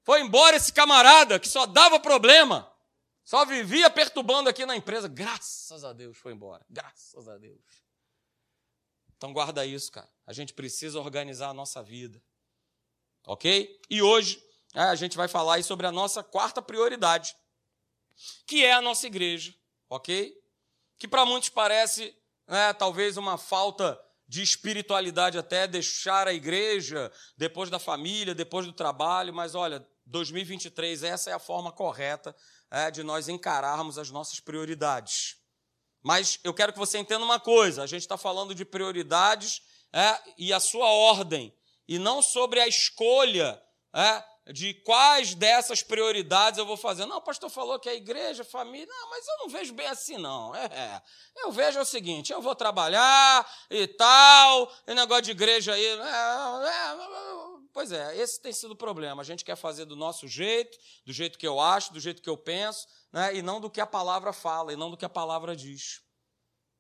Foi 0.04 0.22
embora 0.22 0.56
esse 0.56 0.74
camarada 0.74 1.40
que 1.40 1.48
só 1.48 1.66
dava 1.66 2.00
problema. 2.00 2.72
Só 3.24 3.46
vivia 3.46 3.90
perturbando 3.90 4.50
aqui 4.50 4.66
na 4.66 4.76
empresa. 4.76 5.08
Graças 5.08 5.84
a 5.84 5.94
Deus 5.94 6.18
foi 6.18 6.34
embora. 6.34 6.66
Graças 6.70 7.28
a 7.28 7.38
Deus. 7.38 7.62
Então 9.16 9.32
guarda 9.32 9.66
isso, 9.66 9.92
cara. 9.92 10.10
A 10.26 10.34
gente 10.34 10.54
precisa 10.54 11.00
organizar 11.00 11.50
a 11.50 11.54
nossa 11.54 11.84
vida. 11.84 12.22
Ok? 13.26 13.80
E 13.90 14.02
hoje 14.02 14.44
é, 14.74 14.82
a 14.82 14.96
gente 14.96 15.16
vai 15.16 15.28
falar 15.28 15.64
sobre 15.64 15.86
a 15.86 15.92
nossa 15.92 16.24
quarta 16.24 16.62
prioridade, 16.62 17.36
que 18.48 18.66
é 18.66 18.74
a 18.74 18.82
nossa 18.82 19.06
igreja 19.06 19.56
ok? 19.92 20.34
Que 20.98 21.08
para 21.08 21.26
muitos 21.26 21.50
parece 21.50 22.16
né, 22.48 22.72
talvez 22.74 23.18
uma 23.18 23.38
falta 23.38 24.00
de 24.26 24.42
espiritualidade 24.42 25.38
até 25.38 25.68
deixar 25.68 26.28
a 26.28 26.34
igreja 26.34 27.12
depois 27.36 27.70
da 27.70 27.78
família, 27.78 28.34
depois 28.34 28.66
do 28.66 28.72
trabalho, 28.72 29.34
mas 29.34 29.54
olha, 29.54 29.86
2023 30.06 31.04
essa 31.04 31.30
é 31.30 31.34
a 31.34 31.40
forma 31.40 31.72
correta 31.72 32.36
é, 32.70 32.90
de 32.90 33.04
nós 33.04 33.28
encararmos 33.30 33.98
as 33.98 34.10
nossas 34.10 34.40
prioridades. 34.40 35.38
Mas 36.02 36.40
eu 36.44 36.54
quero 36.54 36.74
que 36.74 36.80
você 36.80 36.98
entenda 36.98 37.24
uma 37.24 37.40
coisa: 37.40 37.84
a 37.84 37.88
gente 37.88 38.02
está 38.02 38.18
falando 38.18 38.56
de 38.56 38.66
prioridades 38.66 39.62
é, 39.94 40.20
e 40.38 40.52
a 40.52 40.60
sua 40.60 40.88
ordem, 40.88 41.56
e 41.88 42.00
não 42.00 42.22
sobre 42.22 42.60
a 42.60 42.68
escolha 42.68 43.62
é, 43.94 44.24
de 44.47 44.73
quais 44.73 45.36
dessas 45.36 45.84
prioridades 45.84 46.58
eu 46.58 46.65
vou 46.65 46.77
fazer. 46.77 47.06
Não, 47.06 47.17
o 47.17 47.21
pastor 47.21 47.49
falou 47.49 47.80
que 47.80 47.88
é 47.88 47.95
igreja, 47.95 48.43
família. 48.43 48.88
Não, 48.88 49.10
mas 49.10 49.27
eu 49.27 49.38
não 49.39 49.49
vejo 49.49 49.73
bem 49.73 49.88
assim, 49.88 50.17
não. 50.17 50.56
É, 50.56 50.65
é. 50.65 51.01
eu 51.38 51.51
vejo 51.51 51.80
o 51.80 51.86
seguinte: 51.86 52.34
eu 52.34 52.41
vou 52.41 52.56
trabalhar 52.56 53.49
e 53.69 53.88
tal, 53.88 54.71
e 54.88 54.95
negócio 54.95 55.23
de 55.23 55.32
igreja 55.32 55.73
aí. 55.73 55.86
É, 55.86 55.93
é, 55.93 56.97
pois 57.71 57.91
é, 57.91 58.17
esse 58.17 58.41
tem 58.41 58.51
sido 58.51 58.71
o 58.71 58.75
problema. 58.75 59.21
A 59.21 59.25
gente 59.25 59.45
quer 59.45 59.56
fazer 59.56 59.86
do 59.86 59.95
nosso 59.95 60.27
jeito, 60.27 60.77
do 61.06 61.13
jeito 61.13 61.38
que 61.38 61.47
eu 61.47 61.60
acho, 61.60 61.93
do 61.93 61.99
jeito 61.99 62.21
que 62.21 62.30
eu 62.30 62.38
penso, 62.38 62.88
né, 63.13 63.36
e 63.36 63.41
não 63.41 63.62
do 63.62 63.69
que 63.69 63.82
a 63.82 63.86
palavra 63.86 64.34
fala, 64.34 64.73
e 64.73 64.75
não 64.75 64.89
do 64.89 64.97
que 64.97 65.06
a 65.06 65.10
palavra 65.10 65.56
diz. 65.56 66.01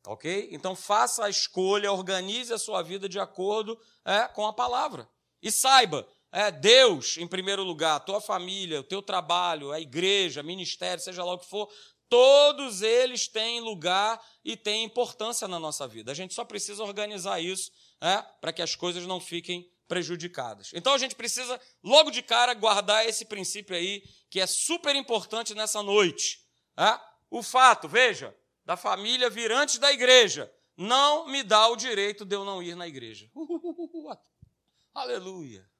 Ok? 0.07 0.49
Então 0.51 0.75
faça 0.75 1.25
a 1.25 1.29
escolha, 1.29 1.91
organize 1.91 2.51
a 2.51 2.57
sua 2.57 2.81
vida 2.81 3.07
de 3.07 3.19
acordo 3.19 3.79
é, 4.03 4.27
com 4.29 4.47
a 4.47 4.53
palavra. 4.53 5.07
E 5.43 5.51
saiba, 5.51 6.07
é, 6.31 6.49
Deus 6.49 7.17
em 7.17 7.27
primeiro 7.27 7.63
lugar, 7.63 7.95
a 7.95 7.99
tua 7.99 8.21
família, 8.21 8.79
o 8.79 8.83
teu 8.83 9.01
trabalho, 9.01 9.71
a 9.71 9.79
igreja, 9.79 10.41
ministério, 10.41 11.03
seja 11.03 11.23
lá 11.23 11.33
o 11.33 11.39
que 11.39 11.49
for, 11.49 11.69
todos 12.07 12.81
eles 12.81 13.27
têm 13.27 13.59
lugar 13.61 14.21
e 14.43 14.57
têm 14.57 14.83
importância 14.83 15.47
na 15.47 15.59
nossa 15.59 15.87
vida. 15.87 16.11
A 16.11 16.15
gente 16.15 16.33
só 16.33 16.43
precisa 16.43 16.83
organizar 16.83 17.39
isso 17.39 17.71
é, 18.01 18.21
para 18.39 18.51
que 18.51 18.61
as 18.61 18.75
coisas 18.75 19.05
não 19.05 19.19
fiquem 19.19 19.69
prejudicadas. 19.87 20.71
Então 20.73 20.93
a 20.93 20.97
gente 20.97 21.15
precisa, 21.15 21.59
logo 21.83 22.11
de 22.11 22.21
cara, 22.21 22.53
guardar 22.53 23.05
esse 23.05 23.25
princípio 23.25 23.75
aí, 23.75 24.03
que 24.29 24.39
é 24.39 24.47
super 24.47 24.95
importante 24.95 25.53
nessa 25.53 25.83
noite. 25.83 26.45
É? 26.77 26.99
O 27.29 27.43
fato, 27.43 27.87
veja, 27.87 28.35
da 28.65 28.77
família 28.77 29.29
vir 29.29 29.51
antes 29.51 29.77
da 29.77 29.91
igreja, 29.91 30.51
não 30.77 31.27
me 31.27 31.43
dá 31.43 31.67
o 31.67 31.75
direito 31.75 32.25
de 32.25 32.35
eu 32.35 32.43
não 32.43 32.61
ir 32.61 32.75
na 32.75 32.87
igreja. 32.87 33.29
aleluia. 34.93 35.70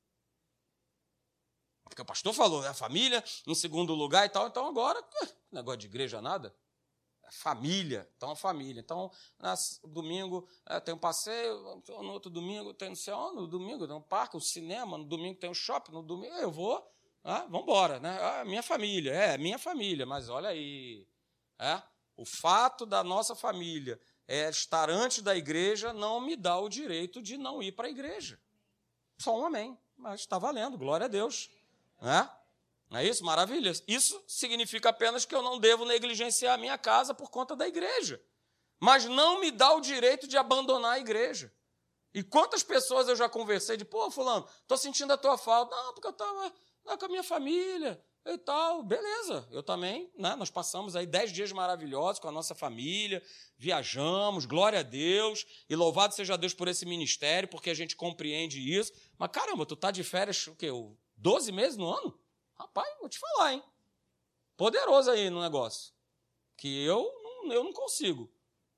Porque 1.92 2.02
o 2.02 2.06
pastor 2.06 2.34
falou, 2.34 2.62
né? 2.62 2.74
Família 2.74 3.22
em 3.46 3.54
segundo 3.54 3.94
lugar 3.94 4.26
e 4.26 4.30
tal. 4.30 4.48
Então 4.48 4.66
agora, 4.66 5.04
negócio 5.52 5.80
de 5.80 5.88
igreja 5.88 6.22
nada. 6.22 6.56
É 7.26 7.32
família, 7.32 8.10
então 8.16 8.34
família. 8.34 8.80
Então, 8.80 9.12
no 9.84 9.90
domingo 9.90 10.48
é, 10.66 10.80
tem 10.80 10.94
um 10.94 10.98
passeio, 10.98 11.82
no 11.86 12.14
outro 12.14 12.32
domingo 12.32 12.74
tem 12.74 12.90
no 12.90 12.96
céu, 12.96 13.34
no 13.36 13.46
domingo 13.46 13.86
tem 13.86 13.96
um 13.96 14.02
parque, 14.02 14.38
um 14.38 14.42
cinema, 14.42 14.98
no 14.98 15.04
domingo 15.04 15.38
tem 15.38 15.50
um 15.50 15.54
shopping, 15.54 15.92
no 15.92 16.02
domingo 16.02 16.34
eu 16.36 16.50
vou, 16.50 16.82
vamos 17.24 17.64
embora, 17.64 18.00
né? 18.00 18.18
Ah, 18.22 18.46
minha 18.46 18.64
família, 18.64 19.12
é, 19.12 19.38
minha 19.38 19.60
família, 19.60 20.06
mas 20.06 20.30
olha 20.30 20.50
aí, 20.50 21.06
é, 21.60 21.84
o 22.16 22.26
fato 22.26 22.86
da 22.86 23.04
nossa 23.04 23.36
família 23.36 24.00
é 24.28 24.50
estar 24.50 24.90
antes 24.90 25.22
da 25.22 25.36
igreja 25.36 25.92
não 25.92 26.22
me 26.22 26.38
dá 26.38 26.58
o 26.58 26.70
direito 26.70 27.22
de 27.22 27.38
não 27.38 27.62
ir 27.62 27.74
para 27.74 27.88
a 27.88 27.92
igreja. 27.92 28.40
Só 29.18 29.38
um 29.38 29.46
amém, 29.46 29.78
mas 29.98 30.22
está 30.22 30.40
valendo, 30.40 30.78
glória 30.78 31.06
a 31.06 31.10
Deus. 31.10 31.50
Né? 32.02 32.30
Não 32.90 33.00
é 33.00 33.06
isso? 33.06 33.24
Maravilha. 33.24 33.72
Isso 33.88 34.22
significa 34.28 34.90
apenas 34.90 35.24
que 35.24 35.34
eu 35.34 35.42
não 35.42 35.60
devo 35.60 35.86
negligenciar 35.86 36.56
a 36.56 36.58
minha 36.58 36.78
casa 36.78 37.14
por 37.14 37.30
conta 37.30 37.56
da 37.56 37.68
igreja. 37.68 38.22
Mas 38.80 39.06
não 39.06 39.40
me 39.40 39.52
dá 39.52 39.74
o 39.74 39.80
direito 39.80 40.28
de 40.28 40.38
abandonar 40.38 40.94
a 40.94 41.00
igreja. 41.00 41.54
E 42.14 42.22
quantas 42.24 42.64
pessoas 42.64 43.08
eu 43.08 43.16
já 43.16 43.30
conversei 43.30 43.78
de, 43.78 43.86
pô, 43.86 44.12
fulano, 44.12 44.46
estou 44.62 44.78
sentindo 44.78 45.14
a 45.14 45.18
tua 45.18 45.38
falta. 45.38 45.74
Não, 45.76 45.94
porque 45.94 46.08
eu 46.08 46.12
estava 46.12 46.52
com 46.98 47.06
a 47.06 47.08
minha 47.08 47.24
família 47.24 48.04
e 48.26 48.38
tal. 48.38 48.84
Beleza, 48.84 49.48
eu 49.52 49.64
também, 49.64 50.12
né? 50.18 50.36
Nós 50.36 50.50
passamos 50.50 50.96
aí 50.96 51.06
dez 51.06 51.32
dias 51.32 51.52
maravilhosos 51.52 52.20
com 52.20 52.28
a 52.28 52.32
nossa 52.32 52.54
família, 52.54 53.24
viajamos, 53.58 54.46
glória 54.46 54.80
a 54.80 54.84
Deus, 54.84 55.46
e 55.70 55.76
louvado 55.76 56.14
seja 56.14 56.38
Deus 56.38 56.54
por 56.54 56.68
esse 56.68 56.86
ministério, 56.86 57.48
porque 57.48 57.70
a 57.70 57.74
gente 57.74 57.96
compreende 57.96 58.60
isso. 58.60 58.92
Mas 59.18 59.32
caramba, 59.32 59.66
tu 59.66 59.76
tá 59.76 59.92
de 59.92 60.04
férias 60.04 60.46
o 60.48 60.56
quê? 60.56 60.68
12 61.22 61.52
meses 61.52 61.78
no 61.78 61.94
ano? 61.94 62.20
Rapaz, 62.56 62.88
vou 63.00 63.08
te 63.08 63.20
falar, 63.20 63.54
hein? 63.54 63.64
Poderoso 64.58 65.12
aí 65.12 65.30
no 65.30 65.42
negócio. 65.42 65.94
Que 66.58 66.84
eu, 66.84 67.12
eu 67.46 67.64
não 67.64 67.72
consigo. 67.72 68.32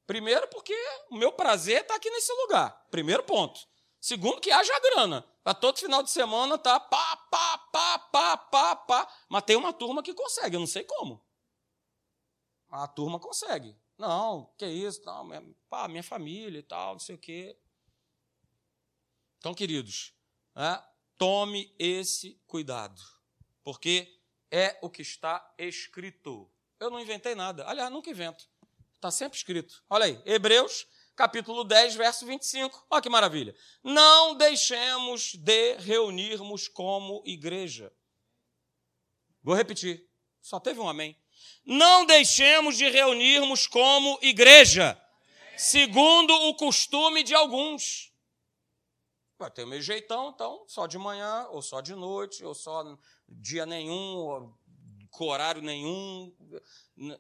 Primeiro, 0.06 0.48
porque 0.50 0.76
o 1.10 1.16
meu 1.16 1.32
prazer 1.32 1.82
está 1.82 1.96
aqui 1.96 2.10
nesse 2.10 2.32
lugar. 2.34 2.88
Primeiro 2.92 3.24
ponto. 3.24 3.66
Segundo, 4.00 4.42
que 4.42 4.52
haja 4.52 4.78
grana. 4.82 5.26
Para 5.42 5.54
todo 5.54 5.80
final 5.80 6.04
de 6.04 6.12
semana 6.12 6.58
tá 6.58 6.80
pá, 6.80 7.16
pá, 7.32 7.58
pá, 7.58 8.00
pá, 8.00 8.38
pá, 8.38 8.76
pá. 8.76 9.14
Mas 9.30 9.44
tem 9.44 9.56
uma 9.56 9.72
turma 9.72 10.04
que 10.04 10.14
consegue, 10.14 10.58
eu 10.58 10.60
não 10.60 10.68
sei 10.68 10.84
como. 10.84 11.26
A 12.70 12.88
turma 12.88 13.20
consegue. 13.20 13.78
Não, 13.98 14.54
que 14.58 14.66
isso, 14.66 15.02
não, 15.06 15.24
minha, 15.24 15.56
pá, 15.70 15.88
minha 15.88 16.04
família 16.04 16.60
e 16.60 16.64
tal, 16.64 16.94
não 16.94 17.00
sei 17.00 17.16
o 17.16 17.20
quê. 17.20 17.58
Então, 19.38 19.54
queridos, 19.54 20.14
é, 20.56 20.84
Tome 21.18 21.74
esse 21.78 22.40
cuidado, 22.48 23.02
porque 23.64 24.20
é 24.52 24.78
o 24.82 24.90
que 24.90 25.02
está 25.02 25.54
escrito. 25.58 26.50
Eu 26.80 26.90
não 26.90 27.00
inventei 27.00 27.34
nada. 27.34 27.68
Aliás, 27.68 27.92
nunca 27.92 28.10
invento. 28.10 28.48
Está 28.96 29.10
sempre 29.12 29.38
escrito. 29.38 29.84
Olha 29.90 30.06
aí, 30.06 30.22
Hebreus, 30.26 30.88
capítulo 31.16 31.64
10, 31.64 31.96
verso 31.96 32.26
25. 32.26 32.86
Olha 32.90 33.02
que 33.02 33.10
maravilha. 33.10 33.56
Não 33.84 34.36
deixemos 34.36 35.34
de 35.36 35.76
reunirmos 35.78 36.68
como 36.68 37.24
igreja. 37.26 37.92
Vou 39.42 39.56
repetir. 39.56 40.08
Só 40.42 40.60
teve 40.60 40.80
um 40.80 40.88
amém. 40.88 41.18
Não 41.66 42.06
deixemos 42.06 42.78
de 42.78 42.90
reunirmos 42.90 43.68
como 43.68 44.20
igreja, 44.22 45.02
segundo 45.58 46.34
o 46.34 46.56
costume 46.56 47.24
de 47.24 47.34
alguns 47.34 48.13
Ter 49.50 49.64
o 49.64 49.68
meu 49.68 49.82
jeitão, 49.82 50.30
então, 50.30 50.64
só 50.68 50.88
de 50.88 50.98
manhã, 50.98 51.48
ou 51.52 51.62
só 51.62 51.82
de 51.82 51.96
noite, 51.96 52.44
ou 52.44 52.54
só 52.54 52.98
dia 53.28 53.66
nenhum, 53.66 54.54
com 55.10 55.28
horário 55.28 55.62
nenhum. 55.62 56.34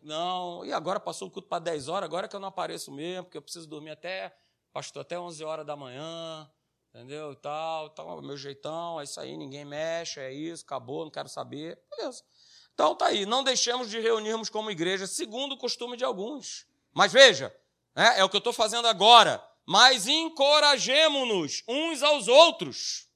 Não. 0.02 0.66
E 0.66 0.74
agora 0.74 1.00
passou 1.00 1.28
o 1.28 1.32
culto 1.32 1.48
para 1.48 1.60
10 1.60 1.88
horas, 1.88 2.08
agora 2.08 2.28
que 2.28 2.36
eu 2.36 2.40
não 2.40 2.50
apareço 2.50 2.92
mesmo, 2.92 3.26
porque 3.26 3.38
eu 3.38 3.42
preciso 3.42 3.68
dormir 3.68 3.92
até, 3.92 4.36
pastor, 4.72 5.02
até 5.02 5.20
11 5.20 5.44
horas 5.44 5.66
da 5.66 5.76
manhã, 5.76 6.50
entendeu? 6.90 7.32
E 7.32 7.36
tal, 7.36 7.90
tal, 7.92 8.22
meu 8.22 8.38
jeitão, 8.38 9.00
é 9.00 9.04
isso 9.04 9.20
aí, 9.20 9.38
ninguém 9.38 9.66
mexe, 9.66 10.20
é 10.20 10.32
isso, 10.32 10.64
acabou, 10.64 11.06
não 11.06 11.12
quero 11.12 11.30
saber. 11.30 11.80
Beleza. 11.90 12.24
Então 12.74 12.96
tá 12.96 13.08
aí, 13.08 13.26
não 13.26 13.44
deixemos 13.44 13.90
de 13.90 14.00
reunirmos 14.00 14.50
como 14.50 14.72
igreja, 14.72 15.06
segundo 15.06 15.54
o 15.54 15.58
costume 15.58 15.96
de 15.96 16.04
alguns. 16.04 16.68
Mas 16.92 17.14
veja, 17.14 17.56
é, 17.96 18.20
é 18.20 18.24
o 18.24 18.30
que 18.30 18.36
eu 18.36 18.40
estou 18.40 18.54
fazendo 18.54 18.88
agora 18.88 19.44
mas 19.65 20.08
encorajemo-nos 20.08 21.63
uns 21.67 22.04
aos 22.04 22.28
outros. 22.28 23.08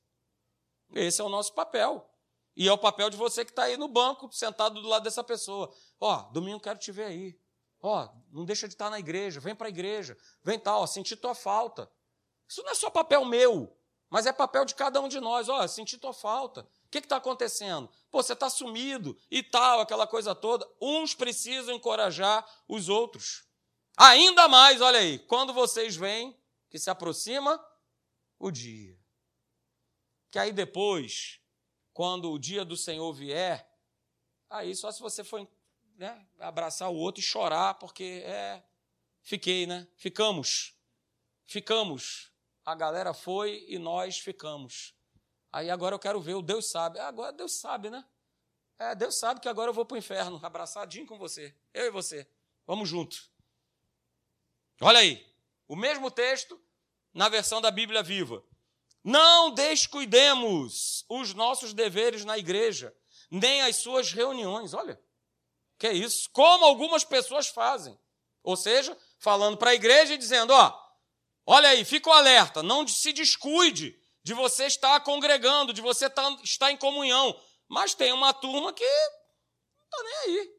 Esse 0.93 1.21
é 1.21 1.23
o 1.23 1.29
nosso 1.29 1.53
papel. 1.53 2.09
E 2.55 2.67
é 2.67 2.71
o 2.71 2.77
papel 2.77 3.09
de 3.09 3.17
você 3.17 3.45
que 3.45 3.51
está 3.51 3.63
aí 3.63 3.77
no 3.77 3.87
banco, 3.87 4.31
sentado 4.31 4.81
do 4.81 4.87
lado 4.87 5.03
dessa 5.03 5.23
pessoa. 5.23 5.71
Ó, 5.99 6.15
oh, 6.15 6.31
domingo 6.31 6.59
quero 6.59 6.79
te 6.79 6.91
ver 6.91 7.03
aí. 7.03 7.39
Ó, 7.81 8.09
não 8.31 8.45
deixa 8.45 8.67
de 8.67 8.73
estar 8.73 8.89
na 8.89 8.97
igreja, 8.97 9.39
vem 9.39 9.55
para 9.55 9.67
a 9.67 9.69
igreja, 9.69 10.17
vem 10.43 10.57
tal, 10.57 10.81
ó, 10.81 10.87
senti 10.87 11.15
tua 11.15 11.35
falta. 11.35 11.91
Isso 12.47 12.63
não 12.63 12.71
é 12.71 12.75
só 12.75 12.89
papel 12.89 13.23
meu, 13.25 13.77
mas 14.09 14.25
é 14.25 14.33
papel 14.33 14.65
de 14.65 14.73
cada 14.73 14.99
um 14.99 15.07
de 15.07 15.19
nós. 15.19 15.49
Ó, 15.49 15.67
senti 15.67 15.97
tua 15.97 16.13
falta. 16.13 16.61
O 16.85 16.89
que 16.89 16.97
está 16.97 17.17
acontecendo? 17.17 17.89
Pô, 18.09 18.23
você 18.23 18.33
está 18.33 18.49
sumido 18.49 19.15
e 19.29 19.43
tal, 19.43 19.81
aquela 19.81 20.07
coisa 20.07 20.33
toda. 20.33 20.67
Uns 20.81 21.13
precisam 21.13 21.75
encorajar 21.75 22.43
os 22.67 22.89
outros. 22.89 23.46
Ainda 23.97 24.47
mais, 24.47 24.79
olha 24.79 24.99
aí, 24.99 25.17
quando 25.17 25.51
vocês 25.51 25.95
veem 25.95 26.39
que 26.69 26.77
se 26.77 26.87
aproxima 26.87 27.59
o 28.37 28.51
dia. 28.51 28.95
Que 30.29 30.37
aí 30.37 30.51
depois, 30.51 31.41
quando 31.93 32.31
o 32.31 32.37
dia 32.37 32.63
do 32.63 32.77
Senhor 32.77 33.11
vier, 33.11 33.67
aí 34.47 34.75
só 34.75 34.91
se 34.91 35.01
você 35.01 35.23
for 35.23 35.47
né, 35.95 36.27
abraçar 36.37 36.91
o 36.91 36.95
outro 36.95 37.21
e 37.21 37.25
chorar, 37.25 37.73
porque 37.75 38.21
é, 38.23 38.63
fiquei, 39.23 39.65
né? 39.65 39.87
Ficamos. 39.95 40.75
Ficamos. 41.47 42.31
A 42.63 42.75
galera 42.75 43.15
foi 43.15 43.65
e 43.67 43.79
nós 43.79 44.19
ficamos. 44.19 44.93
Aí 45.51 45.71
agora 45.71 45.95
eu 45.95 45.99
quero 45.99 46.21
ver, 46.21 46.35
o 46.35 46.41
Deus 46.43 46.69
sabe. 46.69 46.99
Agora 46.99 47.33
Deus 47.33 47.59
sabe, 47.59 47.89
né? 47.89 48.05
É, 48.77 48.93
Deus 48.93 49.17
sabe 49.17 49.39
que 49.39 49.49
agora 49.49 49.71
eu 49.71 49.73
vou 49.73 49.85
para 49.85 49.95
o 49.95 49.97
inferno, 49.97 50.39
abraçadinho 50.45 51.07
com 51.07 51.17
você. 51.17 51.55
Eu 51.73 51.85
e 51.85 51.89
você. 51.89 52.29
Vamos 52.67 52.87
junto. 52.87 53.35
Olha 54.81 54.99
aí. 54.99 55.25
O 55.67 55.75
mesmo 55.75 56.09
texto 56.09 56.59
na 57.13 57.29
versão 57.29 57.59
da 57.59 57.71
Bíblia 57.71 58.03
Viva. 58.03 58.43
Não 59.03 59.51
descuidemos 59.51 61.05
os 61.09 61.33
nossos 61.33 61.73
deveres 61.73 62.25
na 62.25 62.37
igreja, 62.37 62.95
nem 63.31 63.61
as 63.61 63.77
suas 63.77 64.11
reuniões. 64.11 64.73
Olha, 64.73 64.99
que 65.77 65.87
é 65.87 65.93
isso? 65.93 66.29
Como 66.31 66.65
algumas 66.65 67.03
pessoas 67.03 67.47
fazem. 67.47 67.97
Ou 68.43 68.55
seja, 68.55 68.97
falando 69.17 69.57
para 69.57 69.71
a 69.71 69.75
igreja 69.75 70.13
e 70.13 70.17
dizendo: 70.17 70.53
ó, 70.53 70.77
olha 71.45 71.69
aí, 71.69 71.83
fica 71.85 72.09
o 72.09 72.13
alerta, 72.13 72.61
não 72.61 72.87
se 72.87 73.11
descuide 73.13 73.99
de 74.23 74.33
você 74.33 74.65
estar 74.65 74.99
congregando, 75.01 75.73
de 75.73 75.81
você 75.81 76.09
tá, 76.09 76.37
estar 76.43 76.71
em 76.71 76.77
comunhão. 76.77 77.39
Mas 77.67 77.93
tem 77.93 78.11
uma 78.11 78.33
turma 78.33 78.73
que 78.73 78.83
não 78.83 79.85
está 79.85 80.03
nem 80.03 80.15
aí. 80.17 80.51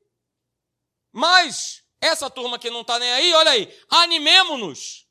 Mas 1.13 1.85
essa 2.01 2.31
turma 2.31 2.59
que 2.59 2.71
não 2.71 2.83
está 2.83 2.99
nem 2.99 3.11
aí, 3.11 3.33
olha 3.35 3.51
aí, 3.51 3.79
animemo-nos 3.89 5.07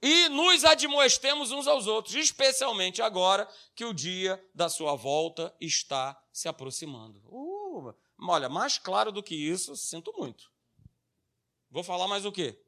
e 0.00 0.28
nos 0.28 0.64
admoestemos 0.64 1.50
uns 1.50 1.66
aos 1.66 1.86
outros, 1.86 2.14
especialmente 2.14 3.02
agora 3.02 3.48
que 3.74 3.84
o 3.84 3.94
dia 3.94 4.42
da 4.54 4.68
sua 4.68 4.94
volta 4.94 5.54
está 5.60 6.20
se 6.32 6.48
aproximando. 6.48 7.20
Uh, 7.26 7.94
olha, 8.20 8.48
mais 8.48 8.78
claro 8.78 9.10
do 9.10 9.22
que 9.22 9.34
isso, 9.34 9.74
sinto 9.76 10.12
muito. 10.16 10.52
Vou 11.70 11.82
falar 11.82 12.06
mais 12.06 12.24
o 12.24 12.32
quê? 12.32 12.60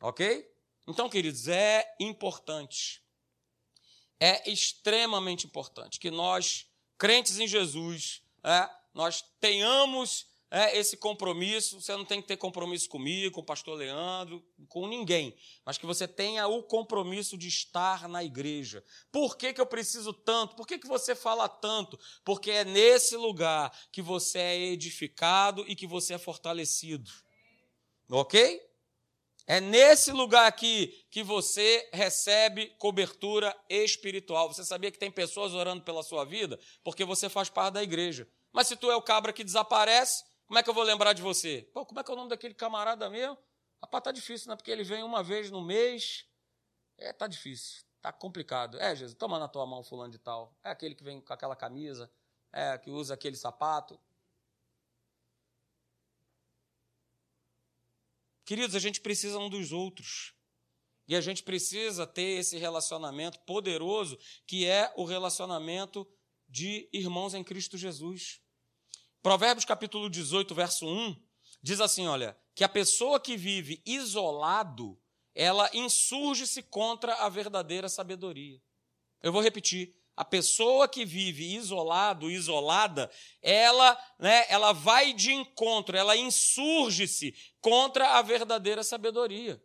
Ok? 0.00 0.50
Então, 0.86 1.08
queridos, 1.08 1.48
é 1.48 1.94
importante 2.00 3.04
é 4.20 4.50
extremamente 4.50 5.46
importante 5.46 5.98
que 5.98 6.10
nós, 6.10 6.66
crentes 6.96 7.38
em 7.38 7.46
Jesus, 7.46 8.22
é, 8.42 8.70
nós 8.94 9.22
tenhamos 9.40 10.26
é, 10.50 10.78
esse 10.78 10.96
compromisso. 10.96 11.80
Você 11.80 11.92
não 11.96 12.04
tem 12.04 12.20
que 12.22 12.28
ter 12.28 12.36
compromisso 12.36 12.88
comigo, 12.88 13.34
com 13.34 13.40
o 13.40 13.44
pastor 13.44 13.76
Leandro, 13.76 14.44
com 14.68 14.86
ninguém, 14.86 15.36
mas 15.64 15.78
que 15.78 15.86
você 15.86 16.06
tenha 16.06 16.46
o 16.46 16.62
compromisso 16.62 17.36
de 17.36 17.48
estar 17.48 18.08
na 18.08 18.22
igreja. 18.22 18.84
Por 19.10 19.36
que, 19.36 19.52
que 19.52 19.60
eu 19.60 19.66
preciso 19.66 20.12
tanto? 20.12 20.54
Por 20.56 20.66
que, 20.66 20.78
que 20.78 20.86
você 20.86 21.14
fala 21.14 21.48
tanto? 21.48 21.98
Porque 22.24 22.50
é 22.50 22.64
nesse 22.64 23.16
lugar 23.16 23.72
que 23.90 24.02
você 24.02 24.38
é 24.38 24.58
edificado 24.66 25.64
e 25.66 25.74
que 25.74 25.86
você 25.86 26.14
é 26.14 26.18
fortalecido. 26.18 27.10
Ok? 28.10 28.60
É 29.46 29.60
nesse 29.60 30.10
lugar 30.10 30.46
aqui 30.46 31.04
que 31.10 31.22
você 31.22 31.88
recebe 31.92 32.68
cobertura 32.78 33.54
espiritual. 33.68 34.48
Você 34.48 34.64
sabia 34.64 34.90
que 34.90 34.98
tem 34.98 35.10
pessoas 35.10 35.52
orando 35.52 35.82
pela 35.82 36.02
sua 36.02 36.24
vida 36.24 36.58
porque 36.82 37.04
você 37.04 37.28
faz 37.28 37.50
parte 37.50 37.74
da 37.74 37.82
igreja. 37.82 38.26
Mas 38.52 38.68
se 38.68 38.76
tu 38.76 38.90
é 38.90 38.96
o 38.96 39.02
cabra 39.02 39.32
que 39.32 39.44
desaparece, 39.44 40.24
como 40.46 40.58
é 40.58 40.62
que 40.62 40.70
eu 40.70 40.74
vou 40.74 40.82
lembrar 40.82 41.12
de 41.12 41.22
você? 41.22 41.68
Pô, 41.72 41.86
como 41.86 42.00
é 42.00 42.04
que 42.04 42.10
é 42.10 42.14
o 42.14 42.16
nome 42.16 42.30
daquele 42.30 42.54
camarada 42.54 43.08
meu? 43.08 43.38
Rapaz, 43.80 44.04
tá 44.04 44.12
difícil, 44.12 44.48
né? 44.48 44.56
Porque 44.56 44.70
ele 44.70 44.84
vem 44.84 45.02
uma 45.02 45.22
vez 45.22 45.50
no 45.50 45.62
mês. 45.62 46.26
É, 46.96 47.12
tá 47.12 47.26
difícil, 47.26 47.84
tá 48.00 48.12
complicado. 48.12 48.78
É, 48.78 48.94
Jesus, 48.94 49.16
toma 49.16 49.38
na 49.38 49.48
tua 49.48 49.66
mão 49.66 49.82
fulano 49.82 50.12
de 50.12 50.18
tal. 50.18 50.56
É 50.62 50.70
aquele 50.70 50.94
que 50.94 51.02
vem 51.02 51.20
com 51.20 51.32
aquela 51.32 51.56
camisa, 51.56 52.10
é, 52.52 52.78
que 52.78 52.90
usa 52.90 53.14
aquele 53.14 53.36
sapato. 53.36 53.98
Queridos, 58.44 58.76
a 58.76 58.78
gente 58.78 59.00
precisa 59.00 59.38
um 59.38 59.48
dos 59.48 59.72
outros. 59.72 60.34
E 61.06 61.14
a 61.14 61.20
gente 61.20 61.42
precisa 61.42 62.06
ter 62.06 62.38
esse 62.38 62.56
relacionamento 62.56 63.38
poderoso, 63.40 64.18
que 64.46 64.66
é 64.66 64.92
o 64.96 65.04
relacionamento 65.04 66.06
de 66.48 66.88
irmãos 66.92 67.34
em 67.34 67.44
Cristo 67.44 67.76
Jesus. 67.76 68.40
Provérbios 69.24 69.64
capítulo 69.64 70.10
18, 70.10 70.54
verso 70.54 70.86
1, 70.86 71.16
diz 71.62 71.80
assim, 71.80 72.06
olha, 72.06 72.36
que 72.54 72.62
a 72.62 72.68
pessoa 72.68 73.18
que 73.18 73.38
vive 73.38 73.82
isolado, 73.86 75.00
ela 75.34 75.70
insurge-se 75.72 76.62
contra 76.62 77.14
a 77.14 77.30
verdadeira 77.30 77.88
sabedoria. 77.88 78.60
Eu 79.22 79.32
vou 79.32 79.40
repetir. 79.40 79.96
A 80.14 80.26
pessoa 80.26 80.86
que 80.86 81.06
vive 81.06 81.54
isolado, 81.54 82.30
isolada, 82.30 83.10
ela, 83.40 83.98
né, 84.18 84.44
ela 84.50 84.74
vai 84.74 85.14
de 85.14 85.32
encontro, 85.32 85.96
ela 85.96 86.14
insurge-se 86.14 87.34
contra 87.62 88.18
a 88.18 88.20
verdadeira 88.20 88.84
sabedoria. 88.84 89.58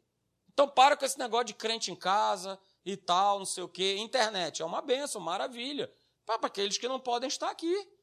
Então 0.53 0.69
para 0.69 0.95
com 0.95 1.03
esse 1.03 1.19
negócio 1.19 1.47
de 1.47 1.53
crente 1.53 1.91
em 1.91 1.97
casa 1.97 2.57
e 2.85 2.95
tal, 2.95 3.39
não 3.39 3.45
sei 3.45 3.63
o 3.63 3.67
quê. 3.67 3.97
Internet 3.97 4.61
é 4.61 4.65
uma 4.65 4.81
benção, 4.81 5.19
maravilha. 5.19 5.93
Para 6.25 6.47
aqueles 6.47 6.77
que 6.77 6.87
não 6.87 6.97
podem 6.97 7.27
estar 7.27 7.49
aqui. 7.49 7.98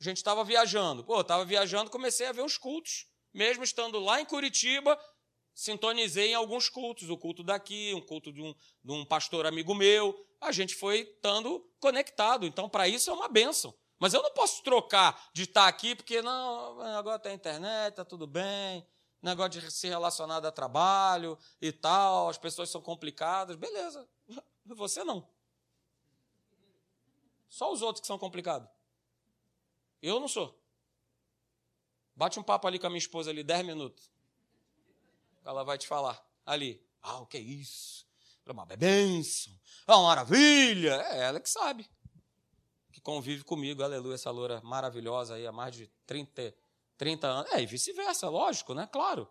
A 0.00 0.04
gente 0.04 0.18
estava 0.18 0.44
viajando. 0.44 1.04
Pô, 1.04 1.20
estava 1.20 1.44
viajando, 1.44 1.90
comecei 1.90 2.26
a 2.26 2.32
ver 2.32 2.42
os 2.42 2.56
cultos. 2.56 3.06
Mesmo 3.32 3.64
estando 3.64 3.98
lá 3.98 4.20
em 4.20 4.24
Curitiba, 4.24 4.98
sintonizei 5.54 6.30
em 6.30 6.34
alguns 6.34 6.68
cultos. 6.68 7.10
O 7.10 7.18
culto 7.18 7.42
daqui, 7.42 7.92
um 7.94 8.00
culto 8.00 8.32
de 8.32 8.42
um, 8.42 8.54
de 8.82 8.92
um 8.92 9.04
pastor 9.04 9.46
amigo 9.46 9.74
meu 9.74 10.28
a 10.40 10.52
gente 10.52 10.74
foi 10.74 11.00
estando 11.00 11.64
conectado. 11.80 12.46
Então, 12.46 12.68
para 12.68 12.88
isso 12.88 13.10
é 13.10 13.12
uma 13.12 13.28
benção. 13.28 13.74
Mas 13.98 14.14
eu 14.14 14.22
não 14.22 14.32
posso 14.32 14.62
trocar 14.62 15.30
de 15.32 15.42
estar 15.42 15.66
aqui, 15.66 15.94
porque 15.94 16.22
não, 16.22 16.80
agora 16.96 17.18
tem 17.18 17.34
internet, 17.34 17.90
está 17.90 18.04
tudo 18.04 18.26
bem, 18.26 18.86
negócio 19.20 19.60
de 19.60 19.70
se 19.70 19.88
relacionar 19.88 20.44
a 20.44 20.52
trabalho 20.52 21.36
e 21.60 21.72
tal, 21.72 22.28
as 22.28 22.38
pessoas 22.38 22.70
são 22.70 22.80
complicadas. 22.80 23.56
Beleza, 23.56 24.08
você 24.64 25.02
não. 25.02 25.28
Só 27.48 27.72
os 27.72 27.82
outros 27.82 28.00
que 28.00 28.06
são 28.06 28.18
complicados. 28.18 28.68
Eu 30.02 30.20
não 30.20 30.28
sou. 30.28 30.58
Bate 32.14 32.38
um 32.38 32.42
papo 32.42 32.66
ali 32.66 32.78
com 32.78 32.86
a 32.86 32.90
minha 32.90 32.98
esposa 32.98 33.30
ali, 33.30 33.42
10 33.42 33.66
minutos. 33.66 34.10
Ela 35.44 35.62
vai 35.62 35.78
te 35.78 35.86
falar. 35.86 36.20
Ali. 36.44 36.82
Ah, 37.02 37.20
o 37.20 37.26
que 37.26 37.36
é 37.36 37.40
isso? 37.40 38.06
É 38.44 38.52
uma 38.52 38.64
bênção. 38.64 39.52
É 39.86 39.92
uma 39.92 40.08
maravilha. 40.08 40.94
É 41.10 41.20
ela 41.20 41.40
que 41.40 41.48
sabe. 41.48 41.88
Que 42.92 43.00
convive 43.00 43.44
comigo, 43.44 43.82
aleluia, 43.82 44.14
essa 44.14 44.30
loura 44.30 44.60
maravilhosa 44.62 45.34
aí 45.34 45.46
há 45.46 45.52
mais 45.52 45.74
de 45.74 45.86
30, 46.06 46.54
30 46.96 47.26
anos. 47.26 47.52
É, 47.52 47.62
e 47.62 47.66
vice-versa, 47.66 48.28
lógico, 48.28 48.74
né? 48.74 48.88
Claro. 48.90 49.28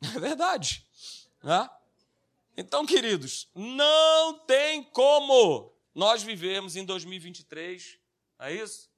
É 0.16 0.18
verdade. 0.18 0.84
Né? 1.42 1.70
Então, 2.56 2.84
queridos, 2.84 3.48
não 3.54 4.38
tem 4.40 4.82
como 4.82 5.72
nós 5.94 6.22
vivemos 6.22 6.74
em 6.76 6.84
2023, 6.84 7.98
é 8.40 8.52
isso? 8.52 8.91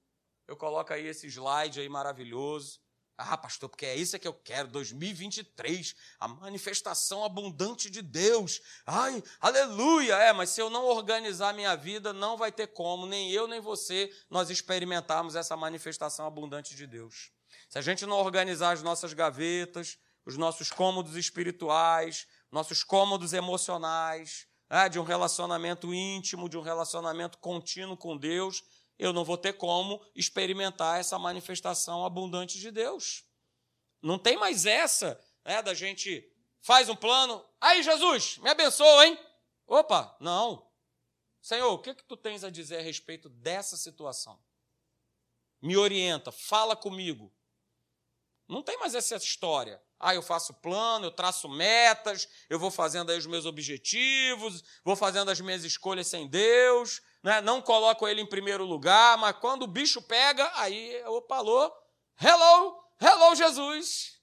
Eu 0.47 0.57
coloco 0.57 0.93
aí 0.93 1.07
esse 1.07 1.27
slide 1.27 1.81
aí 1.81 1.89
maravilhoso. 1.89 2.79
Ah, 3.17 3.39
pastor, 3.39 3.69
porque 3.69 3.87
é 3.87 3.95
isso 3.95 4.19
que 4.19 4.27
eu 4.27 4.35
quero, 4.35 4.67
2023, 4.69 5.95
a 6.19 6.27
manifestação 6.27 7.25
abundante 7.25 7.89
de 7.89 8.03
Deus. 8.03 8.61
Ai, 8.85 9.23
aleluia! 9.41 10.17
É, 10.17 10.33
mas 10.33 10.51
se 10.51 10.61
eu 10.61 10.69
não 10.69 10.85
organizar 10.85 11.55
minha 11.55 11.77
vida, 11.77 12.13
não 12.13 12.37
vai 12.37 12.51
ter 12.51 12.67
como, 12.67 13.07
nem 13.07 13.31
eu 13.31 13.47
nem 13.47 13.61
você, 13.61 14.11
nós 14.29 14.51
experimentarmos 14.51 15.37
essa 15.37 15.57
manifestação 15.57 16.27
abundante 16.27 16.75
de 16.75 16.89
Deus. 16.89 17.31
Se 17.69 17.79
a 17.79 17.83
gente 17.83 18.05
não 18.05 18.17
organizar 18.17 18.73
as 18.73 18.83
nossas 18.83 19.13
gavetas, 19.13 19.97
os 20.27 20.37
nossos 20.37 20.73
cômodos 20.73 21.15
espirituais, 21.15 22.27
nossos 22.51 22.83
cômodos 22.83 23.33
emocionais, 23.33 24.49
é, 24.69 24.89
de 24.89 24.99
um 24.99 25.05
relacionamento 25.05 25.95
íntimo, 25.95 26.49
de 26.49 26.59
um 26.59 26.63
relacionamento 26.63 27.39
contínuo 27.39 27.97
com 27.97 28.17
Deus, 28.17 28.63
eu 28.99 29.13
não 29.13 29.25
vou 29.25 29.37
ter 29.37 29.55
como 29.55 30.01
experimentar 30.15 31.01
essa 31.01 31.19
manifestação 31.19 32.05
abundante 32.05 32.59
de 32.59 32.71
Deus. 32.71 33.25
Não 34.03 34.19
tem 34.19 34.37
mais 34.37 34.67
essa, 34.67 35.21
né, 35.45 35.63
da 35.63 35.75
gente 35.75 36.31
faz 36.61 36.89
um 36.89 36.97
plano, 36.97 37.45
aí 37.61 37.83
Jesus, 37.83 38.39
me 38.39 38.49
abençoa, 38.49 39.07
hein? 39.07 39.19
Opa, 39.67 40.17
não. 40.21 40.67
Senhor, 41.41 41.73
o 41.73 41.79
que 41.79 41.95
que 41.95 42.05
tu 42.05 42.17
tens 42.17 42.43
a 42.43 42.51
dizer 42.51 42.79
a 42.79 42.83
respeito 42.83 43.29
dessa 43.29 43.77
situação? 43.77 44.43
Me 45.61 45.77
orienta, 45.77 46.33
fala 46.33 46.75
comigo. 46.75 47.33
Não 48.49 48.63
tem 48.63 48.79
mais 48.79 48.95
essa 48.95 49.17
história. 49.17 49.83
Ah, 49.99 50.15
eu 50.15 50.23
faço 50.23 50.53
plano, 50.55 51.07
eu 51.07 51.11
traço 51.11 51.49
metas, 51.49 52.29
eu 52.51 52.59
vou 52.59 52.71
fazendo 52.71 53.11
aí 53.11 53.19
os 53.19 53.27
meus 53.27 53.47
objetivos, 53.47 54.63
vou 54.85 54.97
fazendo 54.97 55.31
as 55.31 55.41
minhas 55.41 55.65
escolhas 55.65 56.07
sem 56.07 56.29
Deus, 56.29 57.01
né? 57.25 57.41
não 57.41 57.63
coloco 57.63 58.07
ele 58.07 58.21
em 58.21 58.27
primeiro 58.27 58.67
lugar, 58.67 59.17
mas 59.17 59.35
quando 59.39 59.63
o 59.63 59.67
bicho 59.67 60.03
pega, 60.03 60.49
aí, 60.57 61.03
opa, 61.07 61.39
alô, 61.39 61.73
hello, 62.21 62.79
hello 63.01 63.35
Jesus, 63.35 64.21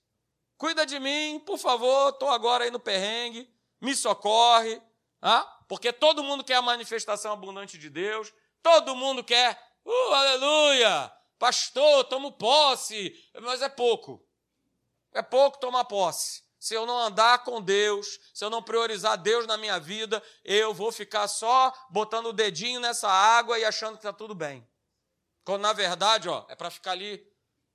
cuida 0.56 0.86
de 0.86 0.99
mim, 0.99 1.41
por 1.43 1.58
favor, 1.58 2.10
estou 2.10 2.30
agora 2.30 2.64
aí 2.64 2.70
no 2.70 2.80
perrengue, 2.80 3.52
me 3.82 3.95
socorre, 3.95 4.80
ah? 5.20 5.41
porque 5.68 5.91
todo 5.91 6.24
mundo 6.24 6.43
quer 6.43 6.56
a 6.56 6.62
manifestação 6.62 7.34
abundante 7.34 7.76
de 7.76 7.89
Deus, 7.89 8.32
todo 8.62 8.95
mundo 8.95 9.24
quer, 9.24 9.60
uh, 9.84 10.14
aleluia, 10.14 11.12
pastor, 11.39 12.04
tomo 12.04 12.32
posse, 12.34 13.12
mas 13.41 13.64
é 13.64 13.70
pouco. 13.70 14.24
É 15.12 15.24
pouco 15.24 15.60
tomar 15.60 15.86
posse. 15.86 16.43
Se 16.62 16.76
eu 16.76 16.86
não 16.86 16.99
andar 16.99 17.43
com 17.43 17.59
Deus, 17.59 18.20
se 18.32 18.45
eu 18.45 18.49
não 18.51 18.62
priorizar 18.62 19.18
Deus 19.18 19.47
na 19.47 19.57
minha 19.57 19.80
vida, 19.80 20.22
eu 20.45 20.76
vou 20.76 20.91
ficar 20.91 21.28
só 21.28 21.74
botando 21.89 22.28
o 22.28 22.34
dedinho 22.34 22.80
nessa 22.80 23.09
água 23.09 23.57
e 23.57 23.66
achando 23.66 23.93
que 23.93 24.01
está 24.01 24.14
tudo 24.14 24.36
bem. 24.36 24.64
Quando 25.43 25.64
na 25.64 25.74
verdade, 25.74 26.30
ó, 26.30 26.45
é 26.47 26.55
para 26.55 26.70
ficar 26.70 26.91
ali. 26.91 27.28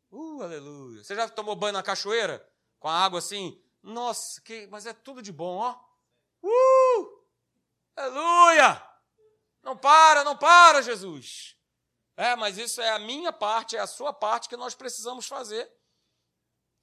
Uh, 0.09 0.41
aleluia. 0.41 1.03
Você 1.03 1.17
já 1.17 1.29
tomou 1.29 1.57
banho 1.57 1.73
na 1.73 1.83
cachoeira? 1.83 2.49
Com 2.79 2.87
a 2.87 2.95
água 2.95 3.19
assim? 3.19 3.61
Nossa, 3.83 4.41
que, 4.41 4.69
mas 4.69 4.87
é 4.87 4.93
tudo 4.93 5.21
de 5.21 5.33
bom, 5.33 5.57
ó. 5.57 5.77
Uh! 6.45 7.27
Aleluia! 7.97 8.81
Não 9.65 9.77
para, 9.77 10.23
não 10.23 10.37
para, 10.37 10.81
Jesus. 10.81 11.57
É, 12.17 12.37
mas 12.37 12.57
isso 12.57 12.81
é 12.81 12.91
a 12.91 13.01
minha 13.01 13.33
parte, 13.33 13.77
é 13.77 13.81
a 13.81 13.87
sua 13.89 14.13
parte 14.13 14.49
que 14.49 14.57
nós 14.57 14.77
precisamos 14.77 15.27
fazer 15.27 15.69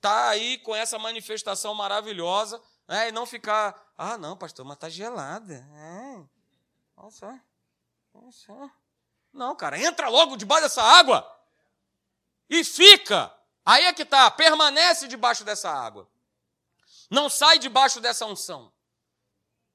tá 0.04 0.28
aí 0.28 0.58
com 0.58 0.76
essa 0.76 1.00
manifestação 1.00 1.74
maravilhosa, 1.74 2.62
né? 2.86 3.08
e 3.08 3.12
não 3.14 3.26
ficar, 3.26 3.74
ah, 3.98 4.18
não, 4.18 4.36
pastor, 4.36 4.66
mas 4.66 4.78
tá 4.78 4.90
gelada. 4.90 5.54
É. 5.54 6.24
Olha 6.98 7.10
só. 7.10 7.34
Olha 8.14 8.32
só. 8.34 8.70
Não, 9.32 9.56
cara, 9.56 9.80
entra 9.80 10.10
logo 10.10 10.36
debaixo 10.36 10.64
dessa 10.64 10.84
água 10.84 11.26
e 12.50 12.66
fica. 12.66 13.34
Aí 13.66 13.86
é 13.86 13.94
que 13.94 14.04
tá, 14.04 14.30
permanece 14.30 15.08
debaixo 15.08 15.46
dessa 15.46 15.72
água. 15.72 16.06
Não 17.10 17.30
sai 17.30 17.58
debaixo 17.58 18.02
dessa 18.02 18.26
unção. 18.26 18.74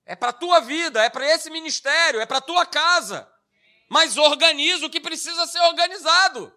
É 0.04 0.14
para 0.14 0.30
tua 0.30 0.60
vida, 0.60 1.02
é 1.02 1.08
para 1.08 1.26
esse 1.26 1.48
ministério, 1.48 2.20
é 2.20 2.26
para 2.26 2.42
tua 2.42 2.66
casa. 2.66 3.26
Mas 3.88 4.18
organiza 4.18 4.84
o 4.84 4.90
que 4.90 5.00
precisa 5.00 5.46
ser 5.46 5.60
organizado. 5.60 6.52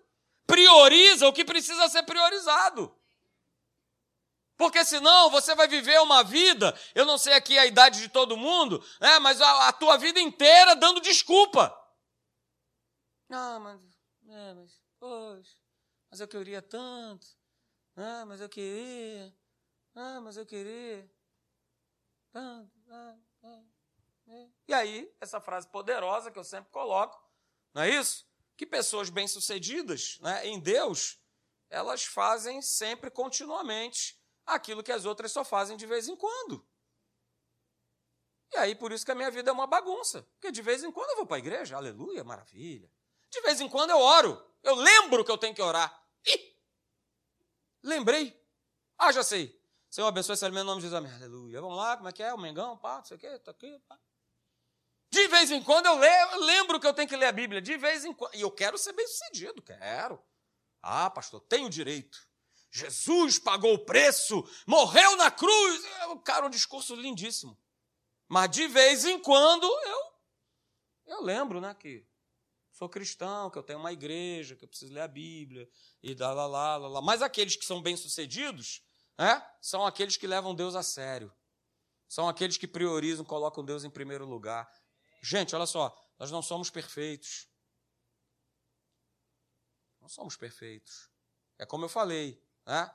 Prioriza 0.46 1.26
o 1.26 1.32
que 1.32 1.46
precisa 1.46 1.88
ser 1.88 2.04
priorizado. 2.04 2.94
Porque 4.58 4.86
senão 4.86 5.30
você 5.30 5.56
vai 5.56 5.68
viver 5.68 6.00
uma 6.02 6.24
vida, 6.24 6.78
eu 6.94 7.06
não 7.06 7.18
sei 7.18 7.34
aqui 7.34 7.58
a 7.58 7.66
idade 7.66 8.00
de 8.00 8.10
todo 8.10 8.38
mundo, 8.38 8.84
né, 9.00 9.18
mas 9.20 9.42
a, 9.42 9.68
a 9.70 9.74
tua 9.74 9.98
vida 9.98 10.20
inteira 10.20 10.76
dando 10.76 11.02
desculpa. 11.02 11.76
Ah, 13.30 13.60
mas, 13.60 13.82
é, 14.28 14.54
mas, 14.54 14.80
poxa, 15.00 15.56
mas 16.10 16.20
eu 16.20 16.28
queria 16.28 16.62
tanto. 16.62 17.26
Ah, 17.96 18.26
mas 18.26 18.42
eu 18.42 18.50
queria. 18.50 19.34
Ah, 19.96 20.22
mas 20.22 20.38
eu 20.38 20.46
queria. 20.46 21.10
Ah, 22.34 22.64
ah, 22.90 23.16
ah, 23.44 23.64
é. 24.28 24.48
E 24.68 24.74
aí, 24.74 25.14
essa 25.20 25.42
frase 25.42 25.68
poderosa 25.68 26.32
que 26.32 26.40
eu 26.40 26.44
sempre 26.44 26.72
coloco, 26.72 27.22
não 27.74 27.82
é 27.82 27.90
isso? 27.90 28.26
Que 28.56 28.66
pessoas 28.66 29.10
bem-sucedidas 29.10 30.20
né, 30.22 30.46
em 30.48 30.60
Deus, 30.60 31.20
elas 31.70 32.04
fazem 32.04 32.62
sempre 32.62 33.10
continuamente 33.10 34.21
aquilo 34.46 34.84
que 34.84 34.92
as 34.92 35.06
outras 35.06 35.32
só 35.32 35.44
fazem 35.44 35.78
de 35.78 35.86
vez 35.86 36.08
em 36.08 36.16
quando. 36.16 36.66
E 38.54 38.58
aí, 38.58 38.76
por 38.76 38.92
isso 38.92 39.06
que 39.06 39.12
a 39.12 39.16
minha 39.16 39.32
vida 39.32 39.50
é 39.50 39.54
uma 39.54 39.66
bagunça. 39.66 40.24
Porque 40.34 40.52
de 40.52 40.62
vez 40.62 40.84
em 40.84 40.92
quando 40.92 41.12
eu 41.12 41.18
vou 41.18 41.26
para 41.26 41.38
a 41.38 41.40
igreja, 41.40 41.78
aleluia, 41.78 42.24
maravilha. 42.24 42.92
De 43.30 43.42
vez 43.42 43.62
em 43.62 43.70
quando 43.70 43.92
eu 43.92 44.00
oro. 44.00 44.46
Eu 44.62 44.76
lembro 44.76 45.24
que 45.24 45.32
eu 45.32 45.38
tenho 45.38 45.56
que 45.56 45.62
orar. 45.62 46.06
Ih! 46.26 46.58
Lembrei. 47.82 48.38
Ah, 48.98 49.12
já 49.12 49.24
sei. 49.24 49.60
Senhor, 49.90 50.08
abençoe 50.08 50.34
esse 50.34 50.46
alimento 50.46 50.64
em 50.64 50.68
nome 50.68 50.82
de 50.82 50.88
Jesus. 50.88 50.98
Amém. 50.98 51.14
Aleluia. 51.16 51.62
Vamos 51.62 51.78
lá, 51.78 51.96
como 51.96 52.10
é 52.10 52.12
que 52.12 52.22
é? 52.22 52.34
O 52.34 52.38
Mengão, 52.38 52.78
pá, 52.78 52.98
não 52.98 53.06
sei 53.06 53.18
o 53.18 53.20
quê, 53.20 53.40
tá 53.40 53.52
aqui, 53.52 53.80
pá. 53.88 53.98
De 55.12 55.28
vez 55.28 55.52
em 55.52 55.62
quando 55.62 55.88
eu, 55.88 55.96
leio, 55.98 56.32
eu 56.32 56.40
lembro 56.42 56.80
que 56.80 56.88
eu 56.88 56.94
tenho 56.94 57.08
que 57.08 57.18
ler 57.18 57.26
a 57.26 57.32
Bíblia. 57.32 57.62
De 57.62 57.76
vez 57.78 58.06
em 58.06 58.14
quando. 58.14 58.36
E 58.36 58.42
eu 58.42 58.52
quero 58.52 58.78
ser 58.78 58.94
bem 58.94 59.08
sucedido, 59.08 59.62
quero. 59.62 60.22
Ah, 60.82 61.10
pastor, 61.10 61.42
tenho 61.42 61.70
direito. 61.70 62.31
Jesus 62.72 63.38
pagou 63.38 63.74
o 63.74 63.86
preço, 63.86 64.44
morreu 64.66 65.18
na 65.18 65.30
cruz. 65.30 65.84
É, 65.84 66.18
cara, 66.24 66.48
um 66.48 66.50
discurso 66.50 66.96
lindíssimo. 66.96 67.58
Mas 68.28 68.50
de 68.50 68.68
vez 68.68 69.04
em 69.06 69.20
quando 69.20 69.66
eu 69.66 70.12
eu 71.06 71.22
lembro, 71.22 71.60
né, 71.60 71.74
que 71.74 72.08
sou 72.72 72.88
cristão, 72.88 73.50
que 73.50 73.58
eu 73.58 73.64
tenho 73.64 73.80
uma 73.80 73.92
igreja, 73.92 74.56
que 74.56 74.64
eu 74.64 74.70
preciso 74.70 74.94
ler 74.94 75.02
a 75.02 75.08
Bíblia 75.08 75.70
e 76.02 76.16
lá 76.16 76.34
lá 76.34 76.46
lá 76.46 76.78
lá. 76.78 76.88
lá. 76.88 77.02
Mas 77.02 77.22
aqueles 77.22 77.58
que 77.58 77.66
são 77.66 77.82
bem-sucedidos, 77.82 78.82
né, 79.18 79.46
são 79.62 79.86
aqueles 79.86 80.16
que 80.16 80.26
levam 80.26 80.56
Deus 80.56 80.74
a 80.74 80.82
sério. 80.82 81.32
São 82.08 82.30
aqueles 82.30 82.58
que 82.58 82.68
priorizam, 82.68 83.26
colocam 83.26 83.64
Deus 83.64 83.84
em 83.84 83.90
primeiro 83.90 84.26
lugar. 84.26 84.72
Gente, 85.22 85.56
olha 85.56 85.66
só, 85.66 85.94
nós 86.18 86.32
não 86.32 86.42
somos 86.42 86.70
perfeitos. 86.70 87.48
Não 90.00 90.08
somos 90.08 90.38
perfeitos. 90.38 91.10
É 91.58 91.66
como 91.66 91.86
eu 91.86 91.90
falei, 91.90 92.42
né? 92.66 92.94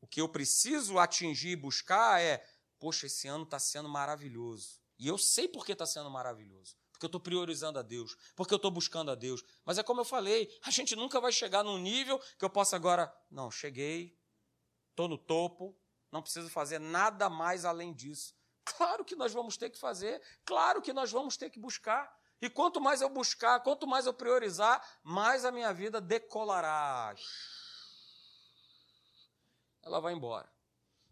O 0.00 0.06
que 0.06 0.20
eu 0.20 0.28
preciso 0.28 0.98
atingir 0.98 1.50
e 1.50 1.56
buscar 1.56 2.20
é, 2.20 2.44
poxa, 2.78 3.06
esse 3.06 3.28
ano 3.28 3.44
está 3.44 3.58
sendo 3.58 3.88
maravilhoso. 3.88 4.80
E 4.98 5.06
eu 5.06 5.18
sei 5.18 5.46
por 5.46 5.64
que 5.64 5.72
está 5.72 5.86
sendo 5.86 6.10
maravilhoso. 6.10 6.76
Porque 6.90 7.04
eu 7.04 7.08
estou 7.08 7.20
priorizando 7.20 7.78
a 7.78 7.82
Deus, 7.82 8.16
porque 8.36 8.52
eu 8.52 8.56
estou 8.56 8.70
buscando 8.70 9.10
a 9.10 9.14
Deus. 9.14 9.42
Mas 9.64 9.78
é 9.78 9.82
como 9.82 10.02
eu 10.02 10.04
falei, 10.04 10.54
a 10.62 10.70
gente 10.70 10.94
nunca 10.94 11.20
vai 11.20 11.32
chegar 11.32 11.62
num 11.62 11.78
nível 11.78 12.18
que 12.38 12.44
eu 12.44 12.50
possa 12.50 12.76
agora, 12.76 13.10
não, 13.30 13.50
cheguei, 13.50 14.18
estou 14.90 15.08
no 15.08 15.16
topo, 15.16 15.74
não 16.12 16.20
preciso 16.20 16.50
fazer 16.50 16.78
nada 16.78 17.30
mais 17.30 17.64
além 17.64 17.94
disso. 17.94 18.34
Claro 18.64 19.02
que 19.02 19.16
nós 19.16 19.32
vamos 19.32 19.56
ter 19.56 19.70
que 19.70 19.78
fazer, 19.78 20.20
claro 20.44 20.82
que 20.82 20.92
nós 20.92 21.10
vamos 21.10 21.38
ter 21.38 21.48
que 21.48 21.58
buscar. 21.58 22.14
E 22.42 22.50
quanto 22.50 22.80
mais 22.80 23.00
eu 23.00 23.08
buscar, 23.08 23.60
quanto 23.60 23.86
mais 23.86 24.04
eu 24.04 24.12
priorizar, 24.12 24.82
mais 25.02 25.44
a 25.44 25.50
minha 25.50 25.72
vida 25.72 26.00
decolará 26.00 27.14
ela 29.82 30.00
vai 30.00 30.14
embora. 30.14 30.50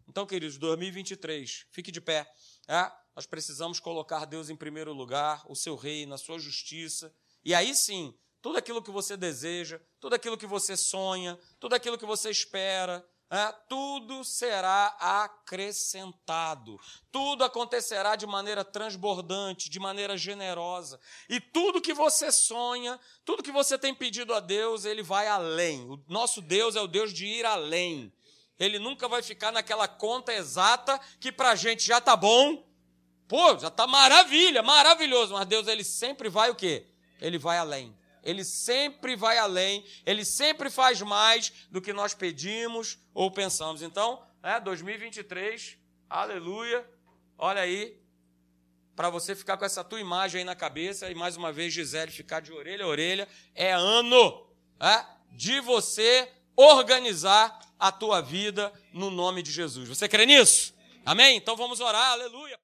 Então, 0.07 0.25
queridos, 0.25 0.57
2023, 0.57 1.67
fique 1.69 1.91
de 1.91 2.01
pé. 2.01 2.31
É? 2.67 2.91
Nós 3.15 3.25
precisamos 3.25 3.79
colocar 3.79 4.25
Deus 4.25 4.49
em 4.49 4.55
primeiro 4.55 4.93
lugar, 4.93 5.43
o 5.47 5.55
seu 5.55 5.75
reino, 5.75 6.15
a 6.15 6.17
sua 6.17 6.39
justiça. 6.39 7.13
E 7.43 7.53
aí 7.53 7.75
sim, 7.75 8.17
tudo 8.41 8.57
aquilo 8.57 8.81
que 8.81 8.91
você 8.91 9.15
deseja, 9.15 9.79
tudo 9.99 10.15
aquilo 10.15 10.37
que 10.37 10.47
você 10.47 10.75
sonha, 10.75 11.37
tudo 11.59 11.75
aquilo 11.75 11.97
que 11.97 12.05
você 12.05 12.29
espera, 12.29 13.05
é, 13.31 13.51
tudo 13.67 14.23
será 14.23 14.87
acrescentado, 14.99 16.79
tudo 17.11 17.43
acontecerá 17.43 18.15
de 18.15 18.25
maneira 18.25 18.65
transbordante, 18.65 19.69
de 19.69 19.79
maneira 19.79 20.17
generosa, 20.17 20.99
e 21.29 21.39
tudo 21.39 21.81
que 21.81 21.93
você 21.93 22.31
sonha, 22.31 22.99
tudo 23.23 23.43
que 23.43 23.51
você 23.51 23.77
tem 23.77 23.93
pedido 23.93 24.33
a 24.33 24.39
Deus, 24.39 24.83
ele 24.83 25.03
vai 25.03 25.27
além. 25.27 25.87
O 25.87 26.03
nosso 26.07 26.41
Deus 26.41 26.75
é 26.75 26.81
o 26.81 26.87
Deus 26.87 27.13
de 27.13 27.27
ir 27.27 27.45
além. 27.45 28.11
Ele 28.59 28.77
nunca 28.77 29.07
vai 29.07 29.23
ficar 29.23 29.51
naquela 29.51 29.87
conta 29.87 30.33
exata 30.33 30.99
que 31.19 31.31
para 31.31 31.51
a 31.51 31.55
gente 31.55 31.85
já 31.85 31.99
está 31.99 32.15
bom. 32.15 32.67
Pô, 33.27 33.57
já 33.57 33.69
está 33.69 33.87
maravilha, 33.87 34.61
maravilhoso. 34.61 35.33
Mas 35.33 35.47
Deus, 35.47 35.67
ele 35.67 35.83
sempre 35.83 36.27
vai 36.27 36.49
o 36.49 36.55
quê? 36.55 36.85
Ele 37.21 37.37
vai 37.37 37.57
além. 37.57 37.97
Ele 38.21 38.43
sempre 38.43 39.15
vai 39.15 39.37
além. 39.37 39.85
Ele 40.05 40.25
sempre 40.25 40.69
faz 40.69 41.01
mais 41.01 41.53
do 41.71 41.81
que 41.81 41.93
nós 41.93 42.13
pedimos 42.13 42.97
ou 43.13 43.31
pensamos. 43.31 43.81
Então, 43.81 44.21
é 44.43 44.59
2023, 44.59 45.77
aleluia. 46.09 46.85
Olha 47.37 47.61
aí, 47.61 47.97
para 48.95 49.09
você 49.09 49.33
ficar 49.33 49.55
com 49.55 49.63
essa 49.63 49.81
tua 49.81 50.01
imagem 50.01 50.39
aí 50.39 50.45
na 50.45 50.55
cabeça 50.55 51.09
e 51.09 51.15
mais 51.15 51.37
uma 51.37 51.53
vez 51.53 51.71
Gisele 51.71 52.11
ficar 52.11 52.41
de 52.41 52.51
orelha 52.51 52.83
a 52.83 52.87
orelha, 52.89 53.27
é 53.55 53.71
ano 53.71 54.45
é, 54.77 55.05
de 55.31 55.61
você 55.61 56.29
organizar 56.59 57.59
a 57.79 57.91
tua 57.91 58.21
vida 58.21 58.71
no 58.93 59.09
nome 59.09 59.41
de 59.41 59.51
Jesus. 59.51 59.87
Você 59.87 60.07
crê 60.07 60.25
nisso? 60.25 60.73
Amém? 61.05 61.37
Então 61.37 61.55
vamos 61.55 61.79
orar, 61.79 62.11
aleluia. 62.11 62.57